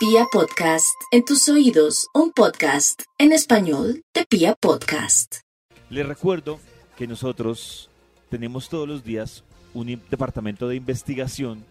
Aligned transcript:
Pia 0.00 0.24
Podcast, 0.32 0.96
en 1.10 1.26
tus 1.26 1.46
oídos, 1.50 2.08
un 2.14 2.32
podcast 2.32 3.02
en 3.18 3.32
español 3.32 4.02
de 4.14 4.24
Pia 4.24 4.54
Podcast. 4.58 5.40
Les 5.90 6.06
recuerdo 6.06 6.58
que 6.96 7.06
nosotros 7.06 7.90
tenemos 8.30 8.70
todos 8.70 8.88
los 8.88 9.04
días 9.04 9.44
un 9.74 10.00
departamento 10.10 10.68
de 10.68 10.76
investigación 10.76 11.66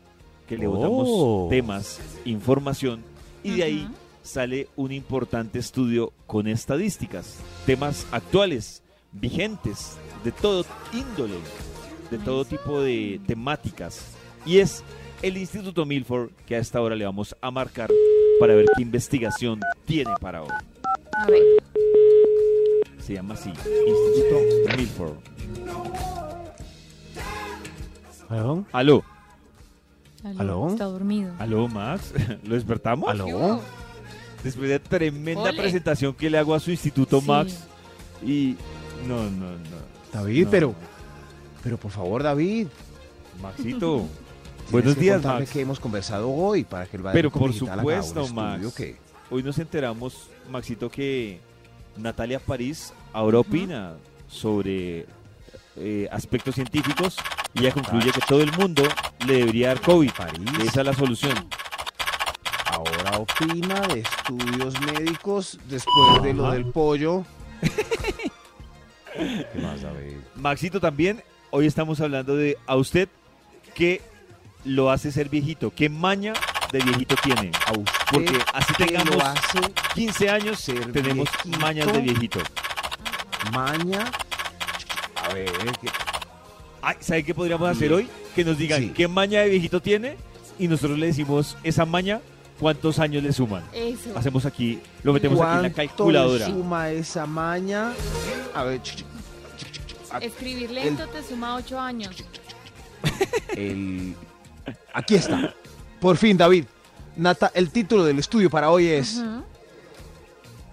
que 0.47 0.59
le 0.59 0.67
botamos 0.67 1.07
Oh. 1.09 1.47
temas, 1.49 1.99
información 2.23 3.03
y 3.43 3.55
de 3.55 3.63
ahí 3.63 3.89
sale 4.21 4.67
un 4.75 4.91
importante 4.91 5.57
estudio 5.57 6.13
con 6.27 6.47
estadísticas, 6.47 7.37
temas 7.65 8.05
actuales, 8.11 8.83
vigentes, 9.11 9.97
de 10.23 10.31
todo 10.31 10.65
índole, 10.93 11.39
de 12.11 12.19
todo 12.19 12.45
tipo 12.45 12.79
de 12.79 13.19
temáticas. 13.25 14.11
Y 14.45 14.59
es 14.59 14.83
el 15.23 15.35
Instituto 15.35 15.83
Milford 15.83 16.29
que 16.45 16.55
a 16.55 16.59
esta 16.59 16.79
hora 16.79 16.95
le 16.95 17.05
vamos 17.05 17.35
a 17.41 17.49
marcar 17.51 17.89
para 18.39 18.55
ver 18.55 18.65
qué 18.75 18.81
investigación 18.81 19.59
tiene 19.85 20.11
para 20.21 20.43
hoy. 20.43 20.49
A 21.13 21.27
ver. 21.27 21.41
Se 22.99 23.13
llama 23.15 23.33
así, 23.33 23.49
Instituto 23.49 24.77
Milford. 24.77 25.13
¿Aló? 28.29 28.65
Aló, 28.71 29.03
¿Aló? 30.37 30.67
Está 30.69 30.83
dormido. 30.85 31.33
aló 31.39 31.67
Max, 31.67 32.13
¿lo 32.43 32.53
despertamos? 32.55 33.09
¿Aló? 33.09 33.59
Después 34.43 34.69
de 34.69 34.79
tremenda 34.79 35.41
Ole. 35.49 35.53
presentación 35.59 36.13
que 36.13 36.29
le 36.29 36.37
hago 36.37 36.53
a 36.53 36.59
su 36.59 36.69
instituto 36.71 37.19
Sí. 37.21 37.27
Max 37.27 37.63
y 38.23 38.55
no, 39.07 39.23
no, 39.23 39.51
no. 39.51 39.57
David, 40.13 40.45
No. 40.45 40.51
pero... 40.51 40.75
Pero 41.63 41.77
por 41.77 41.91
favor, 41.91 42.23
David. 42.23 42.67
Maxito, 43.41 44.05
buenos 44.71 44.95
que 44.95 45.01
días 45.01 45.23
Max. 45.23 45.49
qué 45.51 45.61
hemos 45.61 45.79
conversado 45.79 46.29
hoy 46.29 46.63
para 46.63 46.85
que 46.85 46.97
el 46.97 47.03
Pero 47.11 47.31
por 47.31 47.53
supuesto, 47.53 48.27
Max. 48.29 48.73
que- 48.75 48.95
Hoy 49.31 49.43
nos 49.43 49.59
enteramos, 49.59 50.27
Maxito, 50.49 50.89
que 50.89 51.39
Natalia 51.97 52.39
París 52.39 52.93
ahora 53.13 53.39
opina 53.39 53.93
sobre 54.27 55.05
eh, 55.75 56.09
aspectos 56.11 56.55
científicos 56.55 57.15
y 57.53 57.59
ella 57.61 57.71
concluye 57.73 58.11
que 58.11 58.21
todo 58.27 58.41
el 58.41 58.51
mundo 58.53 58.83
le 59.27 59.33
debería 59.37 59.67
dar 59.69 59.81
COVID. 59.81 60.11
París 60.17 60.51
que 60.57 60.63
Esa 60.63 60.81
es 60.81 60.85
la 60.87 60.93
solución. 60.93 61.33
ahora 62.71 63.19
opina 63.19 63.79
de 63.81 63.99
estudios 64.01 64.79
médicos 64.81 65.59
después 65.69 66.23
de 66.23 66.33
lo 66.33 66.51
del 66.51 66.65
pollo. 66.65 67.23
¿Qué 69.13 69.59
más, 69.61 69.81
David? 69.81 70.15
Maxito 70.35 70.79
también, 70.79 71.23
hoy 71.51 71.65
estamos 71.67 71.99
hablando 72.01 72.35
de 72.35 72.57
a 72.67 72.75
usted 72.75 73.09
qué 73.75 74.01
lo 74.65 74.91
hace 74.91 75.11
ser 75.11 75.29
viejito, 75.29 75.71
qué 75.73 75.89
maña 75.89 76.33
de 76.71 76.79
viejito 76.79 77.15
tiene. 77.23 77.51
A 77.65 77.71
usted 77.71 77.91
Porque 78.11 78.39
así 78.53 78.73
¿qué 78.77 78.85
tengamos 78.85 79.15
lo 79.15 79.25
hace 79.25 79.59
15 79.95 80.29
años, 80.29 80.59
ser 80.59 80.91
tenemos 80.91 81.27
viejito? 81.43 81.59
mañas 81.65 81.93
de 81.93 81.99
viejito. 81.99 82.39
maña. 83.53 84.11
A 85.15 85.33
ver, 85.33 85.51
¿qué- 85.81 85.89
Ay, 86.81 86.95
¿Sabe 87.01 87.23
qué 87.23 87.33
podríamos 87.33 87.69
hacer 87.69 87.91
hoy? 87.91 88.07
Que 88.35 88.43
nos 88.45 88.57
digan 88.57 88.81
Sí. 88.81 88.89
qué 88.95 89.07
maña 89.07 89.41
de 89.41 89.49
viejito 89.49 89.81
tiene 89.81 90.15
y 90.57 90.67
nosotros 90.67 90.97
le 90.97 91.07
decimos 91.07 91.57
esa 91.63 91.85
maña, 91.85 92.21
cuántos 92.59 92.99
años 92.99 93.21
le 93.23 93.33
suman. 93.33 93.63
Eso. 93.73 94.17
Hacemos 94.17 94.45
aquí, 94.45 94.79
lo 95.03 95.11
metemos 95.13 95.39
aquí 95.41 95.57
en 95.57 95.63
la 95.63 95.69
¿cuánto 95.71 95.75
calculadora. 95.95 96.45
suma 96.45 96.89
esa 96.91 97.25
maña? 97.25 97.93
A 98.53 98.63
ver, 98.63 98.81
Escribir 100.21 100.71
lento 100.71 101.05
te 101.07 101.21
suma 101.23 101.55
8 101.55 101.79
años. 101.79 102.15
el... 103.55 104.15
Aquí 104.93 105.15
está. 105.15 105.53
Por 105.99 106.17
fin, 106.17 106.37
David. 106.37 106.65
Nata, 107.15 107.51
el 107.53 107.69
título 107.71 108.05
del 108.05 108.19
estudio 108.19 108.49
para 108.49 108.69
hoy 108.71 108.87
es 108.87 109.21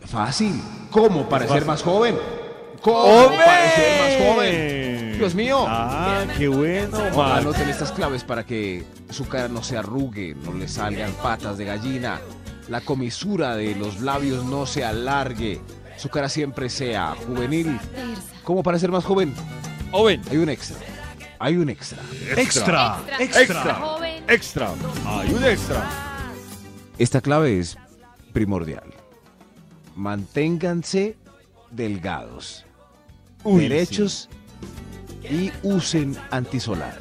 fácil. 0.05 0.61
¿Cómo 0.91 1.29
parecer 1.29 1.65
más 1.65 1.83
joven? 1.83 2.17
¿Cómo 2.81 2.99
¡Hombre! 2.99 3.39
parecer 3.45 4.01
más 4.21 4.29
joven? 4.33 5.19
Dios 5.19 5.35
mío. 5.35 5.65
Ah, 5.67 6.25
qué 6.37 6.47
bueno. 6.49 6.99
Anoten 7.23 7.69
estas 7.69 7.91
claves 7.91 8.23
para 8.23 8.45
que 8.45 8.85
su 9.11 9.27
cara 9.27 9.49
no 9.49 9.63
se 9.63 9.77
arrugue, 9.77 10.35
no 10.45 10.53
le 10.53 10.69
salgan 10.69 11.13
patas 11.15 11.59
de 11.59 11.65
gallina, 11.65 12.21
la 12.69 12.81
comisura 12.81 13.57
de 13.57 13.75
los 13.75 14.01
labios 14.01 14.45
no 14.45 14.67
se 14.67 14.85
alargue, 14.85 15.61
su 15.97 16.09
cara 16.11 16.29
siempre 16.29 16.69
sea 16.69 17.15
juvenil. 17.27 17.79
¿Cómo 18.45 18.63
parecer 18.63 18.91
más 18.93 19.05
joven? 19.05 19.35
Owen, 19.93 20.21
Hay 20.31 20.37
un 20.37 20.49
extra. 20.49 20.77
Hay 21.39 21.57
un 21.57 21.69
extra. 21.69 21.99
extra, 22.37 22.99
Extra. 23.19 23.43
extra, 23.43 23.75
Joven. 23.75 24.25
extra. 24.29 24.71
Hay 25.07 25.33
un 25.35 25.45
extra. 25.45 25.89
Esta 26.99 27.21
clave 27.21 27.59
es 27.59 27.77
primordial. 28.33 28.85
Manténganse 29.95 31.17
delgados, 31.71 32.65
Uy, 33.45 33.63
derechos 33.63 34.29
y 35.31 35.51
usen 35.63 36.17
antisolar. 36.31 36.97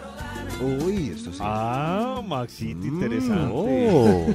Uy, 0.62 1.10
esto 1.16 1.32
sí. 1.32 1.40
Ah, 1.42 2.22
Maxito, 2.26 2.78
Mm. 2.80 2.88
interesante. 2.88 3.52
Oh. 3.54 4.34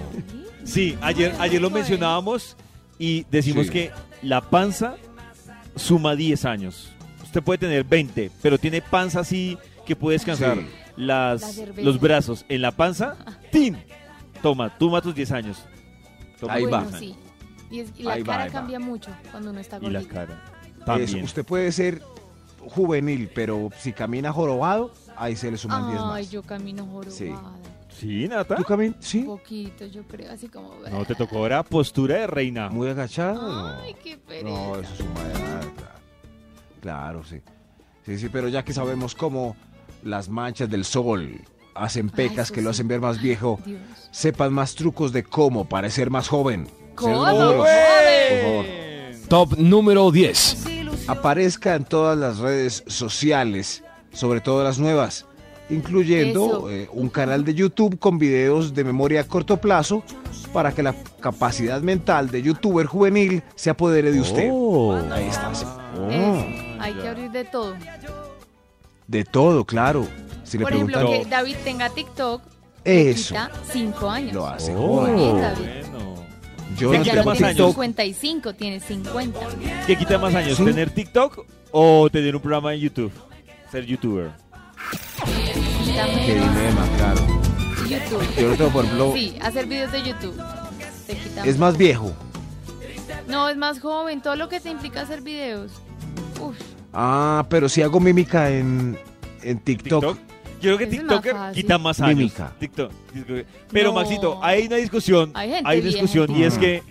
Sí, 0.64 0.96
ayer, 1.00 1.34
ayer 1.38 1.60
lo 1.60 1.70
mencionábamos 1.70 2.56
y 2.98 3.24
decimos 3.30 3.66
Sí. 3.66 3.72
que 3.72 3.90
la 4.22 4.42
panza 4.42 4.96
suma 5.76 6.14
10 6.14 6.44
años. 6.44 6.90
Usted 7.30 7.44
puede 7.44 7.58
tener 7.58 7.84
20, 7.84 8.28
pero 8.42 8.58
tiene 8.58 8.82
panza 8.82 9.20
así 9.20 9.56
que 9.86 9.94
puede 9.94 10.16
descansar 10.16 10.56
Sí. 10.58 10.66
las, 10.96 11.56
La 11.58 11.82
los 11.84 12.00
brazos 12.00 12.44
en 12.48 12.60
la 12.60 12.72
panza. 12.72 13.14
¡Tin! 13.52 13.76
Toma, 14.42 14.76
toma 14.76 15.00
tus 15.00 15.14
10 15.14 15.30
años. 15.30 15.62
Toma 16.40 16.54
Ahí 16.54 16.64
tus 16.64 16.72
va. 16.72 16.80
Bueno, 16.82 16.98
10 16.98 17.02
años. 17.12 17.16
sí. 17.70 17.74
Y, 17.76 17.80
es- 17.80 17.92
y 17.96 18.02
la 18.02 18.12
Ahí 18.14 18.22
va, 18.22 18.32
cara 18.32 18.42
ahí 18.42 18.48
va. 18.48 18.52
cambia 18.52 18.80
mucho 18.80 19.12
cuando 19.30 19.50
uno 19.50 19.60
está 19.60 19.76
Y 19.80 19.90
la 19.90 20.00
gordito. 20.00 20.12
cara. 20.12 20.42
Eso, 20.74 20.84
También. 20.84 21.22
usted 21.24 21.44
puede 21.44 21.70
ser 21.70 22.02
juvenil, 22.66 23.30
pero 23.32 23.70
si 23.78 23.92
camina 23.92 24.32
jorobado, 24.32 24.92
ahí 25.16 25.36
se 25.36 25.52
le 25.52 25.56
suman 25.56 25.86
10 25.88 26.00
Ay, 26.02 26.08
más. 26.24 26.30
yo 26.32 26.42
camino 26.42 26.84
jorobada. 26.84 27.12
Sí. 27.12 27.32
Sí, 27.96 28.26
Nata. 28.26 28.56
¿Tú 28.56 28.64
caminas? 28.64 28.96
Sí. 28.98 29.18
Un 29.18 29.26
poquito, 29.26 29.86
yo 29.86 30.02
creo, 30.02 30.32
así 30.32 30.48
como... 30.48 30.74
No, 30.90 31.04
te 31.04 31.14
tocó 31.14 31.38
ahora 31.38 31.62
postura 31.62 32.16
de 32.16 32.26
reina. 32.26 32.70
Muy 32.70 32.88
agachado. 32.88 33.78
Ay, 33.84 33.94
qué 34.02 34.16
pereza. 34.18 34.48
No, 34.48 34.74
eso 34.80 34.94
es 34.94 35.00
una 35.00 35.20
edad, 35.30 35.62
claro. 36.80 37.22
Sí. 37.24 37.40
Sí, 38.06 38.18
sí, 38.18 38.28
pero 38.28 38.48
ya 38.48 38.64
que 38.64 38.72
sabemos 38.72 39.14
cómo 39.14 39.56
las 40.02 40.28
manchas 40.28 40.70
del 40.70 40.84
sol 40.84 41.40
hacen 41.74 42.10
pecas 42.10 42.50
que 42.50 42.62
lo 42.62 42.70
hacen 42.70 42.88
ver 42.88 43.00
más 43.00 43.20
viejo, 43.20 43.60
Dios. 43.64 43.80
sepan 44.10 44.52
más 44.52 44.74
trucos 44.74 45.12
de 45.12 45.22
cómo 45.22 45.68
parecer 45.68 46.10
más 46.10 46.28
joven. 46.28 46.66
¿Cómo? 46.94 47.24
Por 47.24 47.66
favor. 47.66 47.66
Top 49.28 49.56
número 49.58 50.10
10. 50.10 50.64
Aparezca 51.06 51.74
en 51.74 51.84
todas 51.84 52.18
las 52.18 52.38
redes 52.38 52.84
sociales, 52.86 53.82
sobre 54.12 54.40
todo 54.40 54.64
las 54.64 54.78
nuevas, 54.78 55.26
incluyendo 55.68 56.68
eh, 56.70 56.88
un 56.92 57.08
canal 57.08 57.44
de 57.44 57.54
YouTube 57.54 57.98
con 57.98 58.18
videos 58.18 58.74
de 58.74 58.84
memoria 58.84 59.20
a 59.22 59.24
corto 59.24 59.58
plazo 59.58 60.02
para 60.52 60.72
que 60.72 60.82
la 60.82 60.94
capacidad 61.20 61.80
mental 61.80 62.30
de 62.30 62.42
youtuber 62.42 62.86
juvenil 62.86 63.42
se 63.54 63.70
apodere 63.70 64.12
de 64.12 64.20
usted. 64.20 64.48
Oh. 64.52 64.98
Ahí 65.12 65.26
está. 65.28 65.54
sí. 65.54 65.64
Oh. 65.96 66.69
Hay 66.80 66.94
que 66.94 67.08
abrir 67.08 67.30
de 67.30 67.44
todo. 67.44 67.74
De 69.06 69.24
todo, 69.24 69.64
claro. 69.64 70.06
Si 70.44 70.58
le 70.58 70.64
Por 70.64 70.72
ejemplo, 70.72 70.98
preguntan 70.98 71.18
No. 71.18 71.24
que 71.24 71.30
David 71.30 71.56
tenga 71.64 71.90
TikTok, 71.90 72.42
le 72.84 73.10
eso, 73.10 73.28
quita 73.34 73.50
5 73.72 74.10
años. 74.10 74.32
lo 74.34 74.46
hace 74.46 74.74
Oh. 74.76 75.04
Bien, 75.04 75.40
David. 75.40 75.66
Bueno. 75.90 76.14
Yo 76.76 76.90
¿Qué 76.92 76.98
no 76.98 77.04
Ya 77.04 77.10
quita 77.10 77.16
no 77.16 77.24
más 77.24 77.36
tiene 77.38 77.48
años? 77.50 77.56
TikTok. 77.56 77.72
55, 77.74 78.54
tiene 78.54 78.80
50. 78.80 79.40
¿Qué 79.86 79.96
quita 79.98 80.18
más 80.18 80.34
años? 80.34 80.56
Sí. 80.56 80.64
¿Tener 80.64 80.90
TikTok 80.90 81.44
o 81.72 82.08
tener 82.10 82.34
un 82.36 82.42
programa 82.42 82.72
en 82.74 82.80
YouTube? 82.80 83.12
Ser 83.70 83.84
youtuber. 83.86 84.30
Quita 85.84 86.06
Qué 86.06 86.34
menos 86.34 86.54
dilema, 86.54 86.86
claro. 86.96 87.20
YouTube. 87.88 88.36
Yo 88.40 88.48
no 88.50 88.56
tengo, 88.56 88.70
por 88.70 88.84
ejemplo, 88.84 89.12
Sí, 89.14 89.36
hacer 89.42 89.66
videos 89.66 89.92
de 89.92 90.02
YouTube. 90.02 90.36
Te 91.06 91.16
quita 91.16 91.44
es 91.44 91.58
más 91.58 91.76
viejo. 91.76 92.12
No, 93.28 93.48
es 93.48 93.56
más 93.56 93.80
joven. 93.80 94.20
Todo 94.22 94.36
lo 94.36 94.48
que 94.48 94.60
te 94.60 94.70
implica 94.70 95.02
hacer 95.02 95.20
videos. 95.22 95.72
Uf, 96.40 96.56
Ah, 96.92 97.46
pero 97.48 97.68
si 97.68 97.82
hago 97.82 98.00
mímica 98.00 98.50
en, 98.50 98.98
en 99.42 99.58
TikTok. 99.60 100.00
TikTok. 100.16 100.18
Yo 100.60 100.76
creo 100.76 100.78
que 100.78 100.84
es 100.84 100.90
TikToker 100.90 101.36
quita 101.54 101.78
más 101.78 102.00
años. 102.00 102.16
Mímica. 102.18 102.52
TikTok. 102.58 102.92
TikTok. 103.14 103.46
Pero 103.72 103.88
No. 103.90 103.94
Maxito, 103.94 104.38
hay 104.42 104.66
una 104.66 104.76
discusión. 104.76 105.30
Hay 105.34 105.50
gente 105.50 105.70
Hay 105.70 105.78
una 105.80 105.88
discusión 105.88 106.36
y 106.36 106.42
es 106.42 106.58
que 106.58 106.82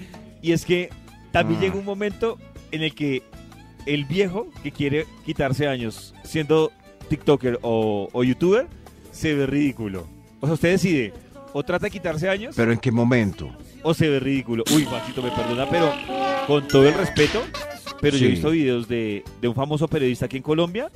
y 0.42 0.54
es 0.54 0.66
que 0.66 0.90
también 1.32 1.60
Ah. 1.60 1.64
llega 1.64 1.76
un 1.76 1.86
momento 1.86 2.38
en 2.72 2.82
el 2.84 2.96
que 2.96 3.22
el 3.86 4.06
viejo 4.06 4.48
que 4.64 4.72
quiere 4.72 5.06
quitarse 5.26 5.68
años 5.68 6.14
siendo 6.24 6.72
TikToker 7.10 7.60
o, 7.62 8.08
o 8.12 8.24
YouTuber 8.24 8.68
se 9.12 9.34
ve 9.36 9.46
ridículo. 9.48 10.08
O 10.40 10.46
sea, 10.48 10.54
usted 10.54 10.70
decide 10.72 11.14
o 11.54 11.64
trata 11.64 11.86
de 11.88 11.92
quitarse 11.92 12.30
años 12.30 12.56
Pero 12.56 12.72
en 12.72 12.78
qué 12.80 12.92
momento. 12.92 13.50
o 13.84 13.94
se 13.94 14.08
ve 14.08 14.20
ridículo. 14.20 14.64
Uy, 14.74 14.86
Maxito, 14.86 15.22
me 15.22 15.30
perdona, 15.32 15.70
pero 15.70 15.92
con 16.48 16.68
todo 16.68 16.88
el 16.88 16.94
respeto, 16.94 17.44
pero 18.02 18.18
yo 18.18 18.26
he 18.26 18.30
visto 18.30 18.50
videos 18.52 18.88
de, 18.88 19.24
de 19.42 19.48
un 19.48 19.56
famoso 19.56 19.88
periodista 19.88 20.26
aquí 20.26 20.38
en 20.38 20.44
Colombia 20.44 20.90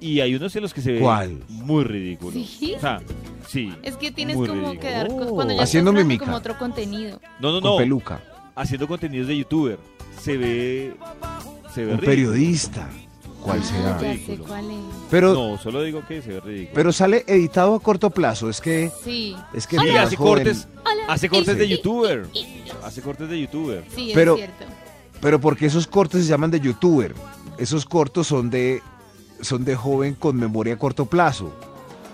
Y 0.00 0.20
hay 0.20 0.34
unos 0.34 0.54
en 0.56 0.62
los 0.62 0.72
que 0.72 0.80
se 0.80 0.92
ve 0.92 1.00
¿Cuál? 1.00 1.42
muy 1.48 1.82
ridículo. 1.84 2.32
¿Sí? 2.32 2.74
O 2.76 2.80
sea, 2.80 3.00
sí. 3.48 3.72
Es 3.82 3.96
que 3.96 4.10
tienes 4.12 4.36
como 4.36 4.46
ridículo. 4.52 4.80
que 4.80 4.90
dar 4.90 5.08
Oh. 5.10 5.34
cuando 5.34 5.54
ya 5.54 5.62
Haciendo 5.62 5.90
estás 5.98 6.18
como 6.18 6.36
otro 6.36 6.56
contenido. 6.58 7.20
No, 7.40 7.52
no, 7.52 7.60
Con 7.60 7.70
no. 7.72 7.76
peluca. 7.78 8.22
Haciendo 8.54 8.86
contenidos 8.86 9.26
de 9.28 9.36
youtuber. 9.38 9.78
Se 10.20 10.36
ve. 10.36 10.94
Se 11.74 11.84
ve 11.84 11.92
Un 11.94 11.98
ridículo. 11.98 12.06
periodista. 12.06 12.88
¿Cuál 13.42 13.60
Ah, 13.60 13.64
será? 13.64 14.00
Ya 14.02 14.26
sé 14.26 14.36
cuál 14.38 14.70
es. 14.70 14.76
Pero, 15.10 15.32
No, 15.34 15.58
solo 15.58 15.82
digo 15.82 16.04
que 16.06 16.22
se 16.22 16.28
ve 16.34 16.40
ridículo. 16.40 16.74
pero 16.74 16.92
sale 16.92 17.24
editado 17.26 17.74
a 17.74 17.80
corto 17.80 18.10
plazo. 18.10 18.48
Es 18.50 18.60
que, 18.60 18.90
Sí. 19.04 19.34
es 19.54 19.66
que 19.66 19.78
Sí, 19.78 19.88
hace 19.90 20.16
cortes. 20.16 20.68
Hace 21.08 21.28
cortes 21.28 21.56
de 21.58 21.68
youtuber. 21.68 22.26
Hace 22.84 23.00
cortes 23.02 23.28
de 23.28 23.40
youtuber. 23.40 23.84
Sí, 23.94 24.10
Pero- 24.14 24.34
es 24.34 24.38
cierto. 24.40 24.64
Pero 25.20 25.40
porque 25.40 25.66
esos 25.66 25.86
cortes 25.86 26.22
se 26.22 26.28
llaman 26.28 26.50
de 26.50 26.60
youtuber. 26.60 27.14
Esos 27.58 27.84
cortos 27.84 28.26
son 28.26 28.50
de 28.50 28.82
son 29.40 29.64
de 29.64 29.76
joven 29.76 30.14
con 30.14 30.36
memoria 30.36 30.74
a 30.74 30.78
corto 30.78 31.06
plazo. 31.06 31.52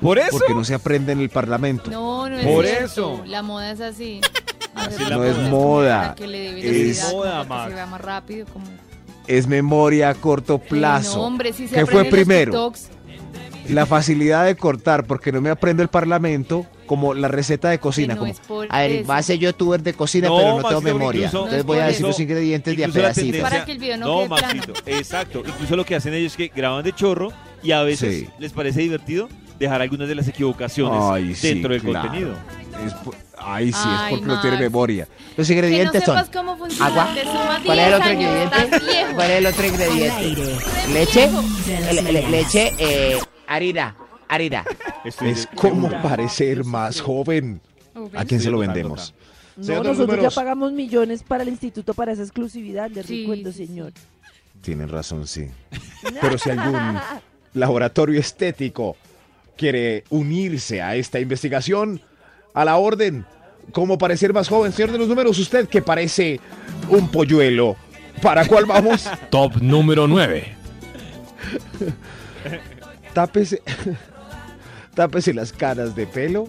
Por 0.00 0.18
eso. 0.18 0.30
Porque 0.38 0.54
no 0.54 0.64
se 0.64 0.74
aprende 0.74 1.12
en 1.12 1.20
el 1.20 1.30
parlamento. 1.30 1.90
No, 1.90 2.28
no 2.28 2.36
es 2.38 2.46
Por 2.46 2.64
cierto. 2.66 2.84
eso. 2.84 3.22
La 3.26 3.42
moda 3.42 3.70
es 3.70 3.80
así. 3.80 4.20
No 5.08 5.24
es 5.24 5.38
moda, 5.50 6.14
que 6.16 6.26
le 6.26 6.90
es 6.90 7.12
moda, 7.12 7.42
se 7.44 7.86
más 7.86 8.00
rápido. 8.00 8.44
Como... 8.52 8.66
Es 9.26 9.46
memoria 9.46 10.10
a 10.10 10.14
corto 10.14 10.56
Eh, 10.56 10.66
plazo. 10.68 11.18
no, 11.18 11.24
hombre, 11.24 11.52
si 11.52 11.68
se 11.68 11.76
¿Qué 11.76 11.86
fue 11.86 12.04
primero? 12.04 12.50
TikToks, 12.50 12.88
La 13.68 13.86
facilidad 13.86 14.44
de 14.44 14.56
cortar 14.56 15.04
porque 15.06 15.32
no 15.32 15.40
me 15.40 15.50
aprendo 15.50 15.82
el 15.82 15.88
parlamento 15.88 16.66
como 16.86 17.14
la 17.14 17.28
receta 17.28 17.70
de 17.70 17.78
cocina. 17.78 18.14
no 18.14 18.20
como, 18.20 18.62
a 18.68 18.80
ver, 18.80 18.90
eso. 18.92 19.08
va 19.08 19.16
a 19.16 19.22
ser 19.22 19.38
youtuber 19.38 19.82
de 19.82 19.94
cocina, 19.94 20.28
No, 20.28 20.36
pero 20.36 20.60
no 20.60 20.68
tengo 20.68 20.80
memoria. 20.82 21.20
incluso- 21.26 21.38
Entonces 21.44 21.64
No 21.64 21.66
voy 21.66 21.78
a 21.78 21.86
decir 21.86 22.06
los 22.06 22.20
ingredientes 22.20 22.76
de 22.76 22.84
a 22.84 22.88
pedacitos. 22.88 23.40
Para 23.40 23.64
que 23.64 23.72
el 23.72 23.78
video 23.78 23.96
no 23.96 24.18
quede 24.18 24.28
plano. 24.28 24.46
Maxito, 24.46 24.72
exacto. 24.86 25.42
Incluso 25.46 25.76
lo 25.76 25.84
que 25.86 25.94
hacen 25.96 26.12
ellos 26.14 26.32
es 26.32 26.36
que 26.36 26.48
graban 26.54 26.84
de 26.84 26.92
chorro 26.92 27.32
y 27.62 27.72
a 27.72 27.82
veces 27.82 28.20
Sí. 28.20 28.28
les 28.38 28.52
parece 28.52 28.80
divertido 28.80 29.28
dejar 29.58 29.80
algunas 29.80 30.08
de 30.08 30.14
las 30.14 30.28
equivocaciones 30.28 31.00
Ay, 31.02 31.34
sí, 31.34 31.48
dentro 31.48 31.72
del 31.72 31.80
claro. 31.82 32.08
contenido. 32.08 32.34
Es 32.84 32.92
Ay, 33.38 33.72
sí, 33.72 33.78
Ay, 33.84 34.04
es 34.06 34.10
porque 34.10 34.26
no 34.26 34.40
tiene 34.40 34.56
memoria. 34.58 35.06
Los 35.36 35.46
Que 35.46 35.54
no 35.54 35.58
ingredientes 35.60 36.02
sepas 36.04 36.24
son. 36.26 36.32
cómo 36.34 36.56
funciona. 36.56 36.86
agua. 36.86 37.08
¿Cuál 37.64 37.78
es 37.78 37.84
el 37.86 37.90
10 37.92 38.00
otro 38.00 38.10
años, 38.10 38.22
ingrediente? 38.22 39.14
¿Cuál 39.14 39.30
es 39.30 39.38
el 39.38 39.46
otro 39.46 39.66
ingrediente? 39.66 40.56
Leche, 40.92 41.30
le- 41.92 42.12
le- 42.12 42.28
leche, 42.30 42.72
eh, 42.78 43.18
harina. 43.46 43.96
Estoy 45.04 45.30
Es 45.30 45.46
como 45.54 45.90
parecer 46.02 46.64
más 46.64 47.00
joven. 47.00 47.60
Uf, 47.94 48.10
¿A 48.16 48.24
quién 48.24 48.40
se 48.40 48.50
lo 48.50 48.58
vendemos? 48.58 49.14
No, 49.56 49.64
Señor 49.64 49.82
de 49.82 49.88
los 49.90 49.98
nosotros 49.98 50.16
números. 50.16 50.34
ya 50.34 50.40
pagamos 50.40 50.72
millones 50.72 51.22
para 51.22 51.44
el 51.44 51.48
instituto 51.50 51.94
para 51.94 52.12
esa 52.12 52.22
exclusividad, 52.22 52.90
le 52.90 53.04
Sí, 53.04 53.20
recuerdo, 53.22 53.52
señor. 53.52 53.92
Tienen 54.62 54.88
razón, 54.88 55.26
sí. 55.28 55.46
Pero 56.20 56.38
si 56.38 56.50
algún 56.50 56.98
laboratorio 57.52 58.18
estético 58.18 58.96
quiere 59.56 60.02
unirse 60.10 60.82
a 60.82 60.96
esta 60.96 61.20
investigación, 61.20 62.00
a 62.54 62.64
la 62.64 62.76
orden, 62.78 63.24
¿cómo 63.72 63.96
parecer 63.98 64.32
más 64.32 64.48
joven? 64.48 64.72
Señor 64.72 64.90
de 64.90 64.98
los 64.98 65.06
números, 65.08 65.38
usted 65.38 65.68
que 65.68 65.82
parece 65.82 66.40
un 66.88 67.08
polluelo. 67.08 67.76
¿Para 68.20 68.46
cuál 68.48 68.64
vamos? 68.64 69.08
Top 69.30 69.56
número 69.60 70.08
9. 70.08 70.56
Tápese, 73.14 73.62
tápese 74.94 75.32
las 75.34 75.52
caras 75.52 75.94
de 75.94 76.06
pelo. 76.06 76.48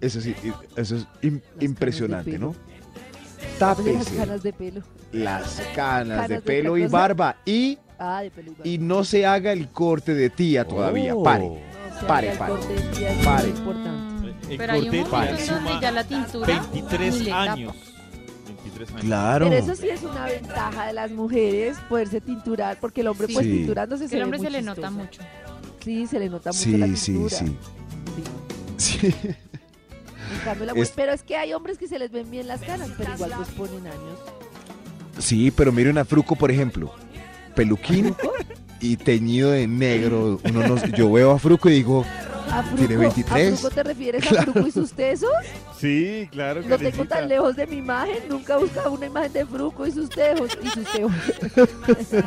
Eso 0.00 0.20
sí, 0.20 0.34
eso 0.76 0.96
es 0.96 1.06
im- 1.22 1.40
impresionante, 1.60 2.32
de 2.32 2.38
¿no? 2.38 2.52
pelo. 2.52 2.64
Las 3.40 3.58
Tápese 3.58 4.16
canas 4.16 4.42
de 4.42 4.52
pelo. 4.52 4.82
las 5.12 5.62
canas 5.74 6.08
de 6.08 6.14
¿Canas 6.14 6.28
de 6.28 6.40
pelo 6.40 6.72
otra 6.72 6.84
y 6.84 6.88
barba 6.88 7.36
y, 7.44 7.78
Ah, 7.98 8.22
de 8.22 8.30
peluca. 8.30 8.60
y 8.64 8.78
no 8.78 9.04
se 9.04 9.24
haga 9.26 9.52
el 9.52 9.68
corte 9.68 10.14
de 10.14 10.30
tía 10.30 10.64
todavía. 10.66 11.14
Oh. 11.14 11.22
Pare. 11.22 11.48
No, 11.48 12.06
pare, 12.08 12.30
hace 12.30 12.32
el 12.32 12.38
pare, 12.38 12.54
de 12.98 13.08
es 13.08 13.24
pare. 13.24 13.48
El 14.50 14.58
Pero 14.58 14.72
hay 14.72 14.88
un 14.88 15.04
corte 15.04 15.26
de 15.26 15.40
en 15.40 15.46
donde 15.46 15.46
suma 15.46 15.80
ya 15.80 15.90
la 15.92 16.04
tintura 16.04 16.46
23 16.72 17.14
ni 17.14 17.18
le 17.24 17.30
tapa. 17.30 17.52
años. 17.52 17.74
23 18.46 18.88
años. 18.90 19.00
Claro. 19.02 19.48
Pero 19.48 19.62
eso 19.64 19.74
sí 19.76 19.88
es 19.88 20.02
una 20.02 20.24
ventaja 20.26 20.86
de 20.88 20.92
las 20.92 21.10
mujeres, 21.12 21.78
poderse 21.88 22.20
tinturar, 22.20 22.78
porque 22.80 23.00
el 23.02 23.06
hombre 23.06 23.28
Sí. 23.28 23.34
pues 23.34 23.46
Sí. 23.46 23.52
tinturándose 23.58 24.08
se 24.08 24.16
El 24.16 24.24
hombre 24.24 24.38
se 24.40 24.50
le 24.50 24.60
nota 24.62 24.90
mucho. 24.90 25.22
Sí, 25.84 26.06
se 26.06 26.18
le 26.18 26.28
nota 26.30 26.50
mucho 26.50 26.70
la 26.78 26.86
Sí, 26.88 26.96
sí, 26.96 27.12
tintura. 27.12 27.36
sí. 27.38 27.56
Sí. 28.76 28.96
Sí. 29.00 29.06
En 29.06 30.40
cambio, 30.44 30.66
la 30.66 30.72
Es- 30.80 30.90
Pero 30.96 31.12
es 31.12 31.22
que 31.22 31.36
hay 31.36 31.52
hombres 31.52 31.78
que 31.78 31.86
se 31.86 31.98
les 31.98 32.10
ven 32.10 32.30
bien 32.30 32.48
las 32.48 32.60
caras, 32.62 32.88
pero 32.96 33.12
igual 33.14 33.32
pues 33.36 33.48
ponen 33.50 33.86
años. 33.86 34.18
Sí, 35.18 35.50
pero 35.50 35.70
miren 35.72 35.98
a 35.98 36.04
Fruco, 36.04 36.34
por 36.36 36.50
ejemplo. 36.50 36.92
Peluquín 37.54 38.14
y 38.80 38.96
teñido 38.96 39.50
de 39.52 39.66
negro. 39.68 40.40
Uno 40.44 40.76
yo 40.96 41.12
veo 41.12 41.30
a 41.32 41.38
Fruco 41.38 41.68
y 41.70 41.74
digo, 41.74 42.04
¿A 42.50 42.62
Fruco, 42.62 42.76
¿Tiene 42.78 42.96
23? 42.96 43.52
¿A 43.54 43.56
Fruco 43.56 43.74
te 43.74 43.82
refieres 43.84 44.32
a 44.32 44.42
Fruco 44.42 44.66
y 44.66 44.70
sus 44.72 44.92
tesos? 44.92 45.30
Sí, 45.78 46.28
claro. 46.32 46.62
Lo 46.62 46.78
tengo 46.78 47.04
tan 47.04 47.28
lejos 47.28 47.54
de 47.56 47.66
mi 47.66 47.76
imagen, 47.76 48.16
nunca 48.28 48.54
he 48.54 48.58
buscado 48.58 48.92
una 48.92 49.06
imagen 49.06 49.32
de 49.32 49.46
Fruco 49.46 49.86
y 49.86 49.92
sus 49.92 50.08
tejos. 50.08 50.50
Y 50.62 50.68
sus 50.68 50.84
tejos. 50.92 51.12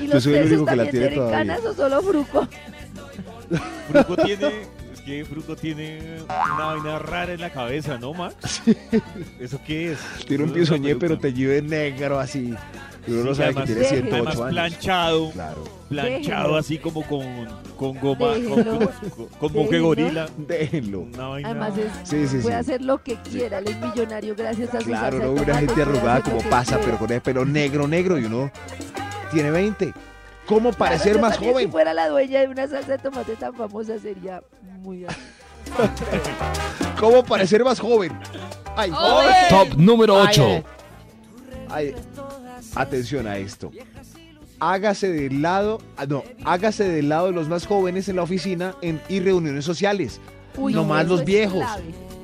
¿Y 0.00 0.06
Yo 0.06 0.14
los 0.14 0.22
soy 0.24 0.34
el 0.34 0.46
único 0.46 0.64
que 0.66 0.76
la 0.76 0.84
también 0.84 0.90
tiene 0.90 1.06
tienen 1.08 1.18
todavía. 1.18 1.38
canas 1.38 1.64
o 1.64 1.74
solo 1.74 2.02
Fruco? 2.02 2.48
Fruco 3.88 4.16
tiene. 4.16 4.52
Es 4.92 5.00
que 5.02 5.24
Fruco 5.24 5.56
tiene 5.56 6.18
una 6.24 6.64
vaina 6.66 6.98
rara 6.98 7.32
en 7.32 7.40
la 7.40 7.50
cabeza, 7.50 7.98
¿no, 7.98 8.12
Max? 8.14 8.62
¿Eso 9.40 9.60
qué 9.66 9.92
es? 9.92 9.98
tiene 10.26 10.44
un 10.44 10.52
pisoñé, 10.52 10.96
pero 10.96 11.18
teñido 11.18 11.52
de 11.52 11.62
negro 11.62 12.18
así. 12.18 12.54
Y 13.06 13.12
uno 13.12 13.24
no 13.24 13.34
Sí, 13.34 13.40
sabe 13.40 13.54
que 13.54 13.60
además- 13.60 13.64
tiene 13.66 13.80
Deje. 13.80 13.94
108 13.96 14.14
Además, 14.16 14.36
años. 14.36 14.50
planchado. 14.50 15.30
Claro. 15.30 15.64
Planchado 15.88 16.56
así 16.58 16.76
como 16.78 17.02
con, 17.06 17.24
con 17.78 17.98
goma. 17.98 18.18
Con, 18.18 18.34
Déjenlo. 18.42 18.78
con, 19.16 19.26
con 19.28 19.52
monje 19.54 19.70
Déjenlo. 19.70 19.86
gorila. 19.86 20.28
Déjenlo. 20.36 21.00
Una 21.00 21.28
vaina. 21.28 21.48
Además, 21.50 21.72
es, 21.78 22.08
Sí, 22.08 22.28
sí, 22.28 22.36
puede 22.42 22.56
sí. 22.56 22.60
hacer 22.60 22.82
lo 22.82 23.02
que 23.02 23.14
quiera. 23.22 23.58
Él 23.60 23.68
es 23.68 23.76
millonario 23.80 24.34
gracias 24.36 24.74
a 24.74 24.80
su 24.80 24.86
Claro, 24.86 25.18
no 25.20 25.30
una 25.42 25.54
gente 25.56 25.80
arrugada 25.80 26.22
como 26.22 26.38
que 26.42 26.48
pasa, 26.50 26.78
pero 26.84 26.98
con 26.98 27.10
el 27.10 27.22
pelo 27.22 27.46
negro, 27.46 27.88
negro 27.88 28.18
y 28.18 28.24
uno 28.26 28.50
tiene 29.30 29.50
20. 29.50 29.92
¿Cómo 30.46 30.72
parecer 30.72 31.20
más 31.20 31.32
también, 31.34 31.52
joven? 31.52 31.66
Si 31.66 31.72
fuera 31.72 31.92
la 31.94 32.08
dueña 32.08 32.40
de 32.40 32.48
una 32.48 32.66
salsa 32.66 32.92
de 32.92 32.98
tomate 32.98 33.36
tan 33.36 33.54
famosa, 33.54 33.98
sería 33.98 34.42
muy 34.80 35.04
así. 35.04 35.18
¿Cómo 37.00 37.22
parecer 37.24 37.62
más 37.64 37.78
joven? 37.80 38.18
Ay, 38.76 38.90
¡Joven! 38.90 39.34
Top 39.50 39.68
número 39.76 40.18
Ay, 40.20 40.26
8. 40.30 40.64
ay, 41.68 41.94
ay. 41.94 41.94
Atención 42.74 43.26
a 43.26 43.36
esto. 43.38 43.70
Hágase 44.60 45.12
del 45.12 45.40
lado, 45.42 45.78
ah, 45.96 46.06
no, 46.06 46.24
hágase 46.44 46.88
del 46.88 47.08
lado 47.08 47.26
de 47.26 47.32
los 47.32 47.48
más 47.48 47.66
jóvenes 47.66 48.08
en 48.08 48.16
la 48.16 48.22
oficina 48.22 48.74
en, 48.82 49.00
y 49.08 49.20
reuniones 49.20 49.64
sociales. 49.64 50.20
Uy, 50.56 50.74
No 50.74 50.84
más 50.84 51.06
los 51.06 51.24
viejos. 51.24 51.64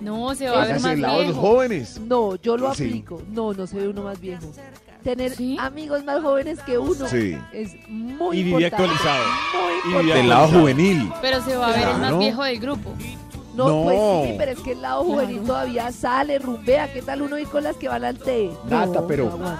No, 0.00 0.34
se 0.34 0.48
va 0.48 0.62
a 0.62 0.66
ver 0.66 0.70
Hágase 0.72 0.80
más 0.82 0.90
del 0.92 1.02
lado 1.02 1.20
de 1.20 1.26
los 1.28 1.36
jóvenes. 1.36 2.00
No, 2.00 2.34
yo 2.36 2.56
lo 2.56 2.74
Sí. 2.74 2.84
aplico. 2.86 3.22
No, 3.28 3.52
no 3.52 3.66
se 3.66 3.76
ve 3.76 3.88
uno 3.88 4.02
más 4.02 4.20
viejo. 4.20 4.50
Tener 5.04 5.36
¿Sí? 5.36 5.56
amigos 5.60 6.02
más 6.04 6.22
jóvenes 6.22 6.58
que 6.60 6.78
uno 6.78 7.06
Sí. 7.08 7.36
es 7.52 7.76
muy 7.88 8.38
Y 8.38 8.40
importante. 8.40 8.74
actualizado. 8.76 9.24
Muy 9.84 10.00
Y. 10.00 10.06
Del 10.06 10.28
lado 10.28 10.44
actualizado. 10.44 10.60
juvenil. 10.60 11.12
Pero 11.20 11.44
se 11.44 11.56
va 11.56 11.66
a 11.68 11.72
ver 11.72 11.88
el 11.88 11.98
más 11.98 12.18
viejo 12.18 12.42
del 12.42 12.58
grupo. 12.58 12.94
No, 13.54 13.68
No. 13.68 13.82
pues 13.84 14.28
sí, 14.30 14.34
pero 14.38 14.52
es 14.52 14.58
que 14.60 14.72
el 14.72 14.82
lado 14.82 15.04
juvenil 15.04 15.36
Claro. 15.36 15.46
todavía 15.46 15.92
sale, 15.92 16.38
rumbea. 16.38 16.92
¿Qué 16.92 17.02
tal 17.02 17.22
uno 17.22 17.38
ir 17.38 17.46
con 17.48 17.62
las 17.62 17.76
que 17.76 17.86
van 17.88 18.02
al 18.04 18.18
té? 18.18 18.50
Nata, 18.68 18.86
No, 19.00 19.06
pero- 19.06 19.36
no. 19.38 19.58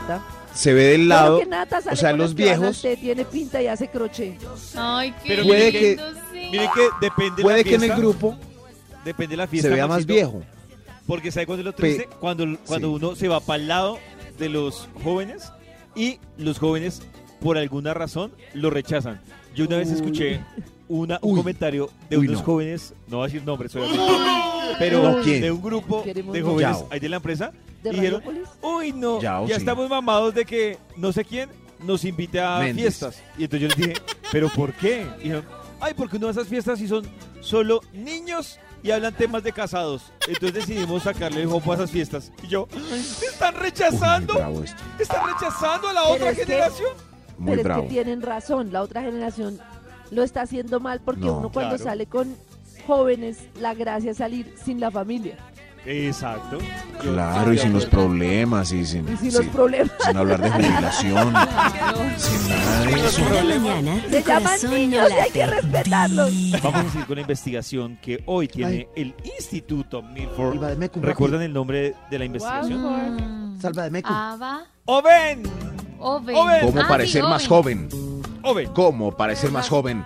Se 0.55 0.73
ve 0.73 0.85
del 0.85 1.09
lado. 1.09 1.39
que 1.41 1.47
Nata 1.47 1.81
sale 1.83 1.95
o 1.95 1.97
sea, 1.97 2.11
con 2.11 2.19
los 2.21 2.31
las 2.31 2.37
que 2.37 2.45
van 2.45 2.53
al 2.55 2.61
viejos- 2.61 2.83
té, 2.83 2.97
tiene 2.97 3.25
pinta 3.25 3.61
y 3.61 3.67
hace 3.67 3.89
crochet. 3.89 4.39
Ay, 4.77 5.13
qué 5.23 5.29
Pero 5.29 5.45
Puede 5.45 5.71
lindo, 5.73 6.05
que- 6.07 6.13
sí. 6.33 6.49
Mire 6.53 6.71
que 6.75 6.81
depende 7.01 7.37
de 7.37 7.43
Puede 7.43 7.59
la 7.59 7.63
que 7.65 7.69
en 7.71 7.75
el 7.75 7.81
fiesta, 7.83 7.99
grupo 7.99 8.37
Depende 9.05 9.33
de 9.33 9.37
la 9.37 9.47
fiesta. 9.47 9.69
se 9.69 9.75
vea 9.75 9.87
más 9.87 10.07
viejo. 10.07 10.43
Porque 11.07 11.31
¿sabe 11.31 11.45
cuándo 11.47 11.61
es 11.61 11.65
lo 11.67 11.73
Pe- 11.73 11.83
triste? 11.83 12.09
Cuando, 12.19 12.47
cuando 12.67 12.89
Sí. 12.89 12.95
uno 12.95 13.15
se 13.15 13.29
va 13.29 13.41
para 13.41 13.61
el 13.61 13.69
lado 13.69 13.99
de 14.39 14.49
los 14.49 14.89
jóvenes 15.03 15.53
y 15.95 16.19
los 16.39 16.59
jóvenes, 16.59 17.03
por 17.41 17.59
alguna 17.59 17.95
razón, 17.95 18.33
lo 18.55 18.71
rechazan. 18.71 19.21
Yo 19.55 19.67
una 19.67 19.77
vez 19.77 19.91
escuché 19.91 20.41
una, 20.89 21.19
un 21.23 21.33
Uy. 21.33 21.39
comentario 21.39 21.91
de 22.11 22.19
Uy, 22.19 22.27
unos 22.29 22.41
no. 22.41 22.47
jóvenes, 22.47 22.95
no 23.09 23.19
voy 23.19 23.25
a 23.25 23.27
decir 23.29 23.45
nombres, 23.45 23.75
obviamente, 23.77 24.03
pero 24.79 25.23
de 25.25 25.51
un 25.53 25.63
grupo 25.63 26.03
de 26.05 26.43
jóvenes 26.43 26.77
Yao. 26.79 26.89
ahí 26.91 27.01
de 27.01 27.09
la 27.09 27.17
empresa. 27.17 27.53
¿De 27.83 27.91
Y 27.91 27.95
dijeron? 27.95 28.23
Uy, 28.63 28.93
no, 28.93 29.21
Yao, 29.21 29.47
ya 29.47 29.55
sí. 29.57 29.61
estamos 29.61 29.89
mamados 29.89 30.35
de 30.35 30.45
que 30.45 30.79
no 30.97 31.13
sé 31.13 31.25
quién 31.25 31.49
nos 31.81 32.05
invite 32.05 32.41
a 32.41 32.61
fiestas. 32.75 33.23
Y 33.39 33.45
entonces 33.45 33.61
yo 33.63 33.69
les 33.69 33.77
dije, 33.89 34.01
¿pero 34.33 34.49
por 34.49 34.73
qué? 34.73 35.07
Y 35.21 35.25
dijeron, 35.25 35.45
ay, 35.81 35.93
porque 35.95 36.17
uno 36.17 36.27
de 36.27 36.33
esas 36.33 36.49
fiestas 36.49 36.79
sí 36.79 36.89
son 36.89 37.05
solo 37.45 37.81
niños 37.93 38.59
y 38.83 38.91
hablan 38.91 39.15
temas 39.15 39.43
de 39.43 39.53
casados. 39.53 40.13
Entonces 40.27 40.67
decidimos 40.67 41.03
sacarle 41.05 41.43
el 41.43 41.49
jopo 41.49 41.73
a 41.73 41.77
esas 41.77 41.91
fiestas. 41.91 42.33
Y 42.43 42.49
yo, 42.49 42.69
¿están 43.23 43.55
rechazando? 43.55 44.35
¿Están 44.99 45.27
rechazando 45.27 45.89
a 45.89 45.93
la 45.93 46.03
Pero 46.03 46.15
otra 46.15 46.31
es 46.31 46.39
que- 46.39 46.45
generación? 46.47 46.91
Muy 47.39 47.51
pero 47.57 47.65
bravo. 47.65 47.83
es 47.83 47.89
que 47.89 47.95
tienen 47.95 48.23
razón, 48.23 48.73
la 48.73 48.83
otra 48.83 49.03
generación 49.03 49.59
lo 50.11 50.23
está 50.23 50.43
haciendo 50.43 50.79
mal 50.81 51.01
porque 51.01 51.23
No. 51.23 51.39
uno 51.39 51.51
cuando 51.51 51.75
Claro. 51.77 51.91
sale 51.91 52.07
con 52.07 52.37
jóvenes, 52.87 53.39
la 53.61 53.75
gracia 53.75 54.13
es 54.13 54.19
salir 54.19 54.55
sin 54.63 54.79
la 54.79 54.91
familia. 54.91 55.37
Exacto. 55.87 56.59
Yo 57.03 57.13
Claro, 57.13 57.53
y 57.53 57.59
sin 57.59 57.73
los 57.73 57.85
problemas 57.87 58.73
y 58.73 58.87
sin, 58.87 59.07
Y 59.13 59.17
sin 59.17 59.35
los 59.35 59.47
problemas. 59.47 59.93
sin 60.05 60.17
hablar 60.17 60.41
de 60.41 60.51
jubilación, 60.51 61.35
sin 62.17 62.49
nada 62.49 62.85
de 62.87 63.07
eso. 63.07 63.23
Mañana 63.61 64.03
Se 64.11 64.23
llaman 64.23 64.59
niños 64.71 65.11
y 65.11 65.13
hay 65.21 65.31
que 65.31 65.47
respetarlos. 65.47 66.33
Vamos 66.63 66.87
a 66.87 66.91
seguir 66.91 67.07
con 67.07 67.15
la 67.17 67.21
investigación 67.23 67.99
que 68.01 68.23
hoy 68.27 68.49
tiene 68.49 68.89
el 68.97 69.15
Instituto 69.39 70.03
Milford. 70.03 70.59
¿Recuerdan 71.03 71.43
el 71.43 71.53
nombre 71.53 71.95
de 72.11 72.19
la 72.19 72.25
investigación? 72.25 73.55
Mm. 73.57 73.61
Salva 73.61 73.85
de 73.85 73.91
Mecum. 73.91 74.13
Ava. 74.13 74.65
¡Oven! 74.87 75.43
Oven. 75.99 76.37
¿Cómo 76.63 76.81
Ah, 76.83 76.89
parecer 76.89 77.23
sí, 77.23 77.29
más 77.29 77.51
Oven. 77.51 77.89
joven? 77.91 78.41
¡Oven! 78.43 78.71
¿Cómo 78.75 79.17
parecer 79.17 79.51
más 79.51 79.69
Joven. 79.69 80.05